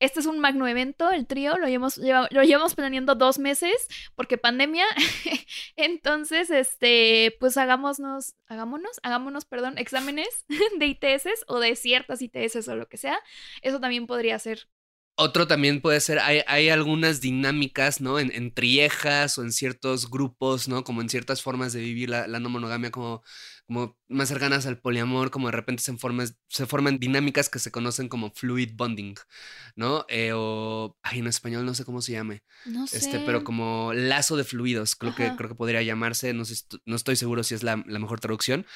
[0.00, 3.88] este es un magno evento, el trío, lo llevamos, lleva- lo llevamos planeando dos meses
[4.14, 4.84] porque pandemia.
[5.76, 10.44] Entonces, este, pues hagámonos, hagámonos, hagámonos, perdón, exámenes
[10.78, 13.18] de ITS o de ciertas ITS o lo que sea.
[13.62, 14.68] Eso también podría ser.
[15.20, 18.20] Otro también puede ser, hay, hay algunas dinámicas, ¿no?
[18.20, 20.84] En, en triejas o en ciertos grupos, ¿no?
[20.84, 23.24] Como en ciertas formas de vivir la, la no monogamia como,
[23.66, 27.72] como más cercanas al poliamor, como de repente se, forman, se forman dinámicas que se
[27.72, 29.16] conocen como fluid bonding,
[29.74, 30.04] ¿no?
[30.08, 32.98] Eh, o, ay, en español no sé cómo se llame, No sé.
[32.98, 36.54] este, pero como lazo de fluidos, creo que, creo que podría llamarse, no sé,
[36.84, 38.66] no estoy seguro si es la, la mejor traducción,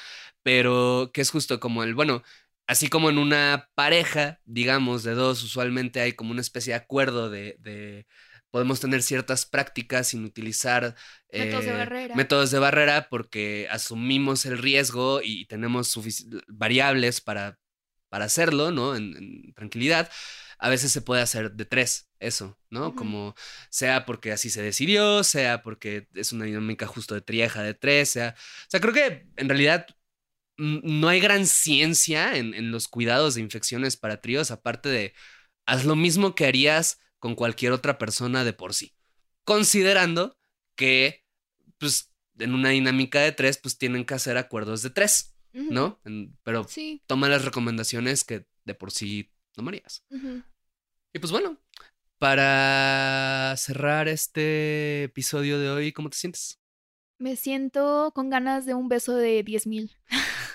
[0.43, 2.21] pero que es justo como el, bueno,
[2.67, 7.29] así como en una pareja, digamos, de dos, usualmente hay como una especie de acuerdo
[7.29, 8.05] de, de
[8.51, 10.95] podemos tener ciertas prácticas sin utilizar
[11.31, 12.15] Métodos de eh, barrera.
[12.15, 15.97] métodos de barrera porque asumimos el riesgo y tenemos
[16.47, 17.57] variables para,
[18.09, 18.95] para hacerlo, ¿no?
[18.95, 20.11] En, en tranquilidad.
[20.59, 22.95] A veces se puede hacer de tres, eso, ¿no?
[22.95, 23.35] Como
[23.69, 28.11] sea porque así se decidió, sea porque es una dinámica justo de trieja de tres,
[28.11, 28.35] sea.
[28.37, 29.87] O sea, creo que en realidad
[30.57, 35.13] no hay gran ciencia en, en los cuidados de infecciones para tríos, aparte de
[35.65, 38.93] haz lo mismo que harías con cualquier otra persona de por sí.
[39.45, 40.37] Considerando
[40.75, 41.23] que,
[41.77, 45.29] pues, en una dinámica de tres, pues tienen que hacer acuerdos de tres.
[45.55, 46.01] ¿no?
[46.03, 47.03] En- pero Sí.
[47.05, 50.03] toma las recomendaciones que de por sí tomarías.
[51.13, 51.59] Y pues bueno,
[52.17, 56.59] para cerrar este episodio de hoy, ¿cómo te sientes?
[57.17, 59.95] Me siento con ganas de un beso de 10 mil.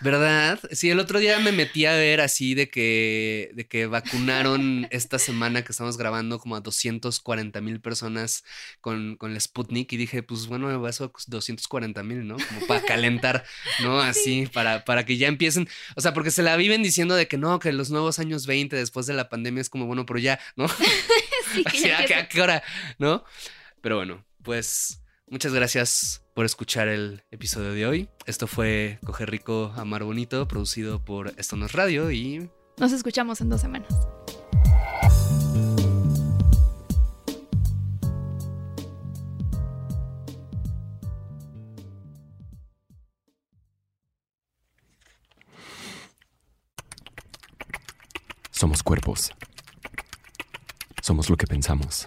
[0.01, 0.61] ¿Verdad?
[0.71, 5.19] Sí, el otro día me metí a ver así de que, de que vacunaron esta
[5.19, 8.45] semana que estamos grabando como a 240 mil personas
[8.81, 12.37] con, con el Sputnik y dije, pues bueno, me vas a 240 mil, ¿no?
[12.37, 13.45] Como para calentar,
[13.83, 14.01] ¿no?
[14.01, 17.39] Así, para, para que ya empiecen, o sea, porque se la viven diciendo de que
[17.39, 20.39] no, que los nuevos años 20 después de la pandemia es como, bueno, pero ya,
[20.55, 20.69] ¿no?
[21.55, 22.21] sí, que Así, ya ¿a, qué, empieza.
[22.21, 22.63] a qué hora?
[22.99, 23.25] ¿No?
[23.81, 28.09] Pero bueno, pues muchas gracias por escuchar el episodio de hoy.
[28.25, 33.41] Esto fue Coger Rico, Amar Bonito, producido por Esto No es Radio y Nos escuchamos
[33.41, 33.93] en dos semanas.
[48.53, 49.33] Somos cuerpos.
[51.03, 52.07] Somos lo que pensamos.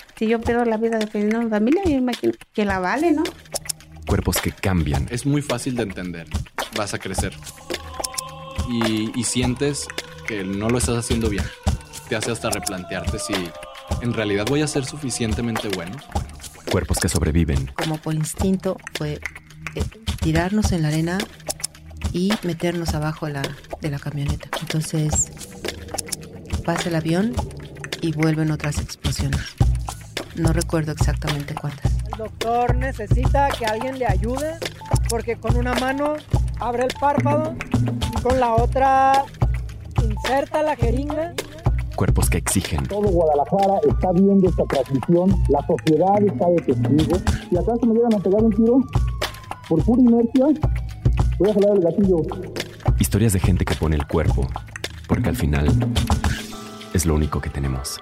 [0.21, 3.23] Si yo pierdo la vida defendiendo a mi familia, yo imagino que la vale, ¿no?
[4.05, 5.07] Cuerpos que cambian.
[5.09, 6.27] Es muy fácil de entender.
[6.77, 7.33] Vas a crecer.
[8.69, 9.87] Y, y sientes
[10.27, 11.43] que no lo estás haciendo bien.
[12.07, 13.33] Te hace hasta replantearte si
[14.03, 15.97] en realidad voy a ser suficientemente bueno.
[16.69, 17.71] Cuerpos que sobreviven.
[17.75, 19.13] como por instinto fue
[19.73, 19.83] eh,
[20.21, 21.17] tirarnos en la arena
[22.13, 24.49] y meternos abajo de la, de la camioneta.
[24.61, 25.31] Entonces
[26.63, 27.33] pasa el avión
[28.01, 29.55] y vuelven otras explosiones.
[30.35, 31.91] No recuerdo exactamente cuántas.
[32.11, 34.57] El doctor necesita que alguien le ayude
[35.09, 36.15] porque con una mano
[36.59, 37.55] abre el párpado
[38.17, 39.25] y con la otra
[40.01, 41.33] inserta la jeringa.
[41.95, 42.83] Cuerpos que exigen.
[42.83, 47.17] Todo Guadalajara está viendo esta transmisión, la sociedad está de testigo.
[47.49, 48.79] Si acaso me llegan a pegar un tiro,
[49.67, 50.45] por pura inercia,
[51.37, 52.17] voy a jalar el gatillo.
[52.99, 54.47] Historias de gente que pone el cuerpo.
[55.07, 55.67] Porque al final
[56.93, 58.01] es lo único que tenemos.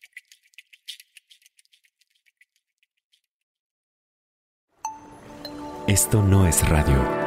[5.91, 7.20] Esto no es radio.